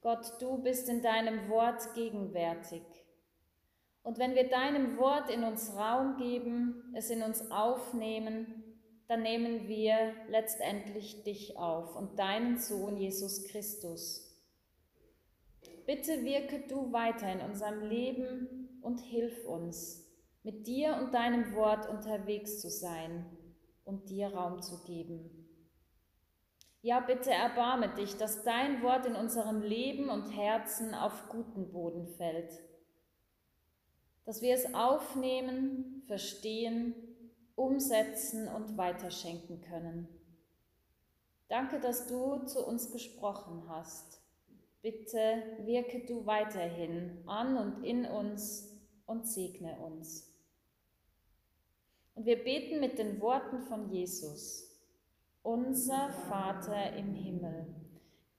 Gott, 0.02 0.42
du 0.42 0.58
bist 0.58 0.90
in 0.90 1.04
deinem 1.04 1.50
Wort 1.50 1.94
gegenwärtig. 1.94 2.82
Und 4.02 4.18
wenn 4.18 4.34
wir 4.34 4.50
deinem 4.50 4.98
Wort 4.98 5.30
in 5.30 5.44
uns 5.44 5.76
Raum 5.76 6.18
geben, 6.18 6.96
es 6.96 7.12
in 7.12 7.22
uns 7.22 7.52
aufnehmen, 7.52 8.69
dann 9.10 9.24
nehmen 9.24 9.68
wir 9.68 10.14
letztendlich 10.30 11.24
dich 11.24 11.58
auf 11.58 11.96
und 11.96 12.20
deinen 12.20 12.60
Sohn 12.60 12.96
Jesus 12.96 13.44
Christus. 13.46 14.40
Bitte 15.88 16.24
wirke 16.24 16.60
du 16.68 16.94
weiter 16.94 17.32
in 17.34 17.40
unserem 17.40 17.82
Leben 17.82 18.80
und 18.84 19.00
hilf 19.00 19.48
uns, 19.48 20.08
mit 20.44 20.68
dir 20.68 20.96
und 21.02 21.16
deinem 21.16 21.56
Wort 21.56 21.90
unterwegs 21.90 22.62
zu 22.62 22.70
sein 22.70 23.26
und 23.84 24.12
dir 24.12 24.28
Raum 24.28 24.62
zu 24.62 24.84
geben. 24.84 25.50
Ja, 26.84 27.00
bitte 27.00 27.32
erbarme 27.32 27.90
dich, 27.96 28.16
dass 28.16 28.44
dein 28.44 28.84
Wort 28.84 29.08
in 29.08 29.16
unserem 29.16 29.64
Leben 29.64 30.10
und 30.10 30.38
Herzen 30.38 30.94
auf 30.94 31.30
guten 31.30 31.72
Boden 31.72 32.06
fällt, 32.06 32.54
dass 34.26 34.44
wir 34.44 34.54
es 34.54 34.72
aufnehmen, 34.76 36.04
verstehen, 36.06 37.09
umsetzen 37.60 38.48
und 38.48 38.78
weiterschenken 38.78 39.62
können. 39.62 40.08
Danke, 41.48 41.80
dass 41.80 42.08
du 42.08 42.46
zu 42.46 42.66
uns 42.66 42.92
gesprochen 42.92 43.64
hast 43.68 44.20
Bitte 44.82 45.44
wirke 45.66 46.06
du 46.06 46.26
weiterhin 46.26 47.18
an 47.26 47.58
und 47.58 47.84
in 47.84 48.06
uns 48.06 48.80
und 49.06 49.28
segne 49.28 49.78
uns. 49.78 50.34
Und 52.16 52.26
wir 52.26 52.42
beten 52.42 52.80
mit 52.80 52.98
den 52.98 53.20
Worten 53.20 53.60
von 53.64 53.92
Jesus. 53.92 54.66
Unser 55.44 56.10
Vater 56.30 56.94
im 56.96 57.14
Himmel, 57.14 57.68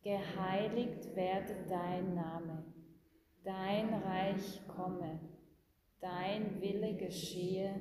geheiligt 0.02 1.14
werde 1.14 1.56
dein 1.68 2.14
Name, 2.14 2.64
dein 3.44 3.92
Reich 3.92 4.60
komme, 4.68 5.20
dein 6.00 6.60
Wille 6.62 6.94
geschehe, 6.94 7.80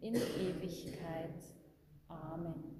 in 0.00 0.14
Ewigkeit. 0.14 1.34
Amen. 2.08 2.76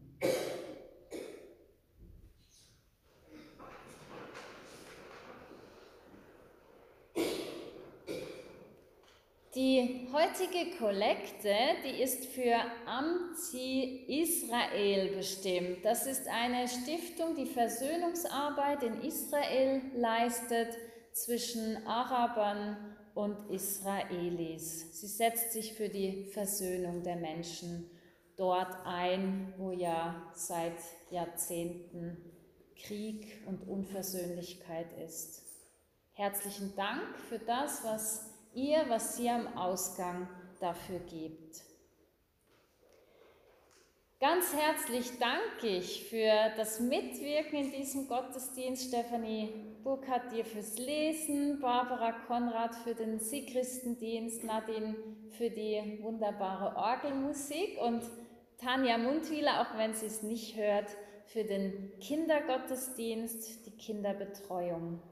Die 9.56 10.06
heutige 10.12 10.76
Kollekte, 10.76 11.54
die 11.82 12.02
ist 12.02 12.26
für 12.26 12.56
Amzi 12.84 14.04
Israel 14.06 15.16
bestimmt. 15.16 15.82
Das 15.82 16.06
ist 16.06 16.28
eine 16.28 16.68
Stiftung, 16.68 17.34
die 17.34 17.46
Versöhnungsarbeit 17.46 18.82
in 18.82 19.00
Israel 19.00 19.80
leistet 19.94 20.76
zwischen 21.12 21.86
Arabern 21.86 22.95
und 23.16 23.50
Israelis. 23.50 25.00
Sie 25.00 25.06
setzt 25.06 25.52
sich 25.52 25.72
für 25.72 25.88
die 25.88 26.26
Versöhnung 26.26 27.02
der 27.02 27.16
Menschen 27.16 27.90
dort 28.36 28.76
ein, 28.84 29.54
wo 29.56 29.70
ja 29.72 30.30
seit 30.34 30.76
Jahrzehnten 31.10 32.18
Krieg 32.76 33.42
und 33.46 33.66
Unversöhnlichkeit 33.66 34.92
ist. 35.04 35.42
Herzlichen 36.12 36.74
Dank 36.76 37.18
für 37.30 37.38
das, 37.38 37.82
was 37.84 38.30
ihr, 38.54 38.84
was 38.88 39.18
ihr 39.18 39.34
am 39.34 39.56
Ausgang 39.56 40.28
dafür 40.60 40.98
gebt. 40.98 41.62
Ganz 44.18 44.54
herzlich 44.54 45.18
danke 45.18 45.66
ich 45.76 46.08
für 46.08 46.50
das 46.56 46.80
Mitwirken 46.80 47.58
in 47.58 47.70
diesem 47.70 48.08
Gottesdienst. 48.08 48.88
Stefanie 48.88 49.52
Burkhardt 49.84 50.32
dir 50.32 50.46
fürs 50.46 50.78
Lesen, 50.78 51.60
Barbara 51.60 52.12
Konrad 52.26 52.74
für 52.76 52.94
den 52.94 53.18
Sichristendienst, 53.18 54.42
Nadine 54.42 54.96
für 55.36 55.50
die 55.50 55.98
wunderbare 56.00 56.76
Orgelmusik 56.76 57.76
und 57.78 58.00
Tanja 58.56 58.96
Mundwieler, 58.96 59.60
auch 59.60 59.76
wenn 59.76 59.92
sie 59.92 60.06
es 60.06 60.22
nicht 60.22 60.56
hört, 60.56 60.88
für 61.26 61.44
den 61.44 61.92
Kindergottesdienst, 62.00 63.66
die 63.66 63.76
Kinderbetreuung. 63.76 65.02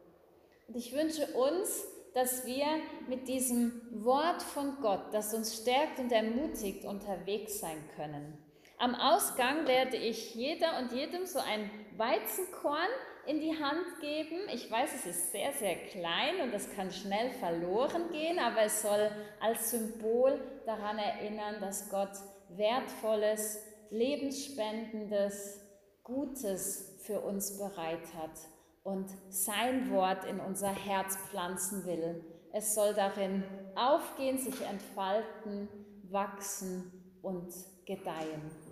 Und 0.66 0.76
ich 0.76 0.94
wünsche 0.94 1.26
uns, 1.34 1.84
dass 2.14 2.46
wir 2.46 2.64
mit 3.06 3.28
diesem 3.28 3.82
Wort 4.02 4.42
von 4.42 4.78
Gott, 4.80 5.12
das 5.12 5.34
uns 5.34 5.60
stärkt 5.60 5.98
und 5.98 6.10
ermutigt, 6.10 6.86
unterwegs 6.86 7.60
sein 7.60 7.84
können. 7.96 8.43
Am 8.78 8.94
Ausgang 8.94 9.66
werde 9.66 9.96
ich 9.96 10.34
jeder 10.34 10.78
und 10.78 10.92
jedem 10.92 11.26
so 11.26 11.38
ein 11.38 11.70
Weizenkorn 11.96 12.88
in 13.26 13.40
die 13.40 13.52
Hand 13.52 14.00
geben. 14.00 14.40
Ich 14.52 14.70
weiß, 14.70 14.94
es 14.94 15.06
ist 15.06 15.32
sehr, 15.32 15.52
sehr 15.52 15.76
klein 15.76 16.40
und 16.42 16.52
es 16.52 16.70
kann 16.74 16.90
schnell 16.90 17.30
verloren 17.30 18.10
gehen, 18.10 18.38
aber 18.38 18.62
es 18.62 18.82
soll 18.82 19.10
als 19.40 19.70
Symbol 19.70 20.38
daran 20.66 20.98
erinnern, 20.98 21.60
dass 21.60 21.88
Gott 21.88 22.12
wertvolles, 22.50 23.62
lebensspendendes, 23.90 25.60
Gutes 26.02 27.00
für 27.04 27.20
uns 27.20 27.56
bereit 27.56 28.12
hat 28.14 28.38
und 28.82 29.08
sein 29.30 29.90
Wort 29.90 30.26
in 30.26 30.38
unser 30.38 30.68
Herz 30.68 31.16
pflanzen 31.16 31.86
will. 31.86 32.22
Es 32.52 32.74
soll 32.74 32.92
darin 32.92 33.42
aufgehen, 33.74 34.36
sich 34.36 34.60
entfalten, 34.60 35.68
wachsen 36.10 37.18
und 37.22 37.52
gedeihen. 37.86 38.63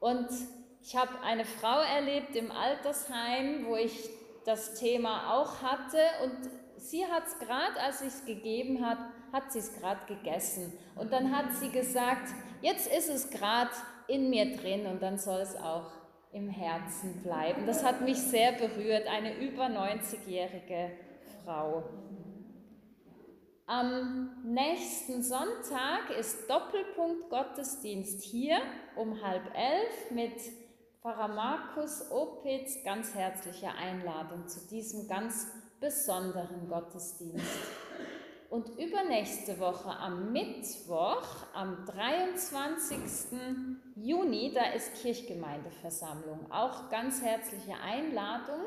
Und 0.00 0.28
ich 0.82 0.96
habe 0.96 1.20
eine 1.22 1.44
Frau 1.44 1.80
erlebt 1.80 2.34
im 2.34 2.50
Altersheim, 2.50 3.66
wo 3.66 3.76
ich 3.76 4.10
das 4.44 4.74
Thema 4.74 5.34
auch 5.34 5.62
hatte 5.62 5.98
und 6.24 6.50
sie 6.78 7.04
hat 7.06 7.26
es 7.26 7.38
gerade, 7.38 7.78
als 7.80 8.00
ich 8.00 8.08
es 8.08 8.24
gegeben 8.24 8.84
hat, 8.84 8.98
hat 9.32 9.52
sie 9.52 9.58
es 9.58 9.78
gerade 9.78 10.00
gegessen. 10.06 10.72
Und 10.96 11.12
dann 11.12 11.36
hat 11.36 11.54
sie 11.54 11.70
gesagt, 11.70 12.28
jetzt 12.62 12.90
ist 12.92 13.10
es 13.10 13.30
gerade 13.30 13.70
in 14.08 14.30
mir 14.30 14.56
drin 14.56 14.86
und 14.86 15.02
dann 15.02 15.18
soll 15.18 15.40
es 15.40 15.54
auch 15.56 15.92
im 16.32 16.48
Herzen 16.48 17.22
bleiben. 17.22 17.66
Das 17.66 17.84
hat 17.84 18.00
mich 18.00 18.18
sehr 18.18 18.52
berührt, 18.52 19.06
eine 19.06 19.36
über 19.38 19.64
90-jährige 19.66 20.92
Frau. 21.44 21.84
Am 23.70 24.30
nächsten 24.42 25.22
Sonntag 25.22 26.10
ist 26.18 26.50
Doppelpunkt 26.50 27.30
Gottesdienst 27.30 28.20
hier 28.20 28.58
um 28.96 29.22
halb 29.22 29.44
elf 29.54 30.10
mit 30.10 30.32
Pfarrer 31.00 31.28
Markus 31.28 32.10
Opitz. 32.10 32.82
Ganz 32.82 33.14
herzliche 33.14 33.68
Einladung 33.68 34.48
zu 34.48 34.66
diesem 34.66 35.06
ganz 35.06 35.46
besonderen 35.78 36.68
Gottesdienst. 36.68 37.46
Und 38.48 38.70
übernächste 38.70 39.60
Woche 39.60 39.90
am 39.90 40.32
Mittwoch, 40.32 41.46
am 41.54 41.86
23. 41.86 43.38
Juni, 43.94 44.52
da 44.52 44.72
ist 44.72 44.94
Kirchgemeindeversammlung. 44.94 46.50
Auch 46.50 46.90
ganz 46.90 47.22
herzliche 47.22 47.76
Einladung. 47.80 48.62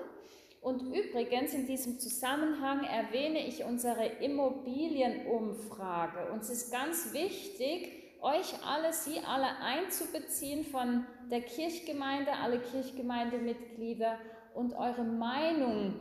Und 0.63 0.93
übrigens 0.93 1.53
in 1.53 1.67
diesem 1.67 1.99
Zusammenhang 1.99 2.85
erwähne 2.85 3.45
ich 3.45 3.65
unsere 3.65 4.05
Immobilienumfrage. 4.05 6.31
Uns 6.31 6.49
ist 6.49 6.71
ganz 6.71 7.11
wichtig, 7.11 7.89
euch 8.21 8.53
alle, 8.65 8.93
Sie 8.93 9.19
alle 9.19 9.57
einzubeziehen 9.57 10.63
von 10.63 11.05
der 11.29 11.41
Kirchgemeinde, 11.41 12.31
alle 12.41 12.59
Kirchgemeindemitglieder 12.59 14.17
und 14.55 14.73
eure 14.73 15.03
Meinung 15.03 15.95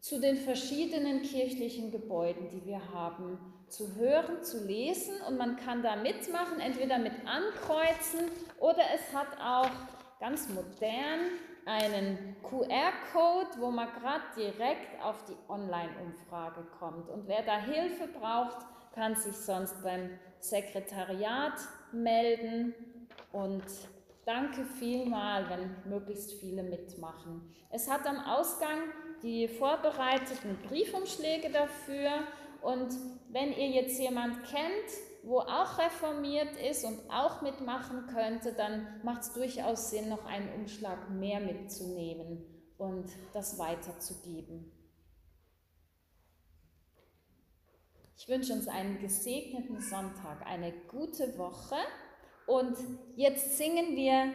zu 0.00 0.20
den 0.20 0.36
verschiedenen 0.36 1.22
kirchlichen 1.22 1.92
Gebäuden, 1.92 2.50
die 2.50 2.66
wir 2.66 2.92
haben, 2.92 3.38
zu 3.68 3.94
hören, 3.94 4.42
zu 4.42 4.66
lesen 4.66 5.14
und 5.28 5.38
man 5.38 5.54
kann 5.56 5.84
da 5.84 5.94
mitmachen, 5.94 6.58
entweder 6.58 6.98
mit 6.98 7.12
ankreuzen 7.24 8.22
oder 8.58 8.82
es 8.94 9.14
hat 9.14 9.28
auch 9.40 9.70
ganz 10.18 10.48
modern 10.48 11.20
einen 11.66 12.36
QR-Code, 12.42 13.50
wo 13.58 13.70
man 13.70 13.88
gerade 14.00 14.24
direkt 14.36 15.00
auf 15.02 15.24
die 15.24 15.36
Online-Umfrage 15.48 16.66
kommt. 16.78 17.08
Und 17.08 17.28
wer 17.28 17.42
da 17.42 17.58
Hilfe 17.58 18.08
braucht, 18.08 18.66
kann 18.94 19.14
sich 19.14 19.36
sonst 19.36 19.82
beim 19.82 20.18
Sekretariat 20.40 21.54
melden. 21.92 22.74
Und 23.32 23.64
danke 24.24 24.64
vielmal, 24.64 25.48
wenn 25.48 25.90
möglichst 25.90 26.32
viele 26.34 26.62
mitmachen. 26.62 27.54
Es 27.70 27.90
hat 27.90 28.06
am 28.06 28.18
Ausgang 28.20 28.78
die 29.22 29.48
vorbereiteten 29.48 30.58
Briefumschläge 30.68 31.50
dafür. 31.50 32.10
Und 32.60 32.92
wenn 33.30 33.52
ihr 33.52 33.68
jetzt 33.68 33.98
jemand 33.98 34.44
kennt, 34.44 35.11
wo 35.22 35.40
auch 35.40 35.78
reformiert 35.78 36.56
ist 36.56 36.84
und 36.84 36.98
auch 37.10 37.42
mitmachen 37.42 38.06
könnte, 38.06 38.52
dann 38.52 39.00
macht 39.04 39.22
es 39.22 39.32
durchaus 39.32 39.90
Sinn, 39.90 40.08
noch 40.08 40.24
einen 40.24 40.52
Umschlag 40.54 41.10
mehr 41.10 41.40
mitzunehmen 41.40 42.44
und 42.76 43.06
das 43.32 43.58
weiterzugeben. 43.58 44.72
Ich 48.16 48.28
wünsche 48.28 48.52
uns 48.52 48.68
einen 48.68 48.98
gesegneten 48.98 49.80
Sonntag, 49.80 50.46
eine 50.46 50.72
gute 50.88 51.38
Woche 51.38 51.76
und 52.46 52.76
jetzt 53.16 53.56
singen 53.56 53.96
wir 53.96 54.32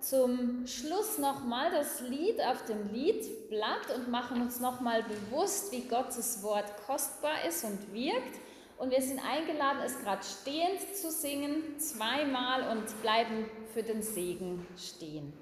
zum 0.00 0.66
Schluss 0.66 1.18
nochmal 1.18 1.70
das 1.70 2.00
Lied 2.00 2.40
auf 2.40 2.64
dem 2.64 2.92
Liedblatt 2.92 3.94
und 3.94 4.10
machen 4.10 4.40
uns 4.40 4.60
nochmal 4.60 5.02
bewusst, 5.02 5.72
wie 5.72 5.86
Gottes 5.86 6.42
Wort 6.42 6.74
kostbar 6.86 7.44
ist 7.46 7.64
und 7.64 7.92
wirkt. 7.92 8.40
Und 8.80 8.92
wir 8.92 9.02
sind 9.02 9.20
eingeladen, 9.20 9.82
es 9.84 10.00
gerade 10.00 10.22
stehend 10.24 10.96
zu 10.96 11.10
singen, 11.10 11.78
zweimal 11.78 12.66
und 12.70 13.02
bleiben 13.02 13.44
für 13.74 13.82
den 13.82 14.00
Segen 14.00 14.66
stehen. 14.74 15.34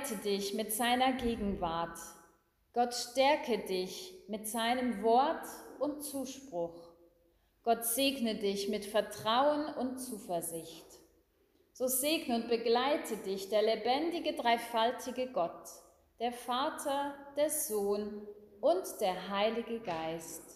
Begleite 0.00 0.16
dich 0.22 0.54
mit 0.54 0.72
seiner 0.72 1.12
Gegenwart. 1.12 1.98
Gott 2.72 2.94
stärke 2.94 3.58
dich 3.58 4.14
mit 4.28 4.48
seinem 4.48 5.02
Wort 5.02 5.44
und 5.78 6.02
Zuspruch. 6.02 6.94
Gott 7.62 7.84
segne 7.84 8.36
dich 8.36 8.68
mit 8.68 8.86
Vertrauen 8.86 9.66
und 9.74 9.98
Zuversicht. 9.98 10.86
So 11.74 11.86
segne 11.86 12.36
und 12.36 12.48
begleite 12.48 13.18
dich 13.18 13.50
der 13.50 13.62
lebendige, 13.62 14.32
dreifaltige 14.32 15.26
Gott, 15.32 15.68
der 16.18 16.32
Vater, 16.32 17.14
der 17.36 17.50
Sohn 17.50 18.26
und 18.60 18.84
der 19.00 19.28
Heilige 19.28 19.80
Geist. 19.80 20.49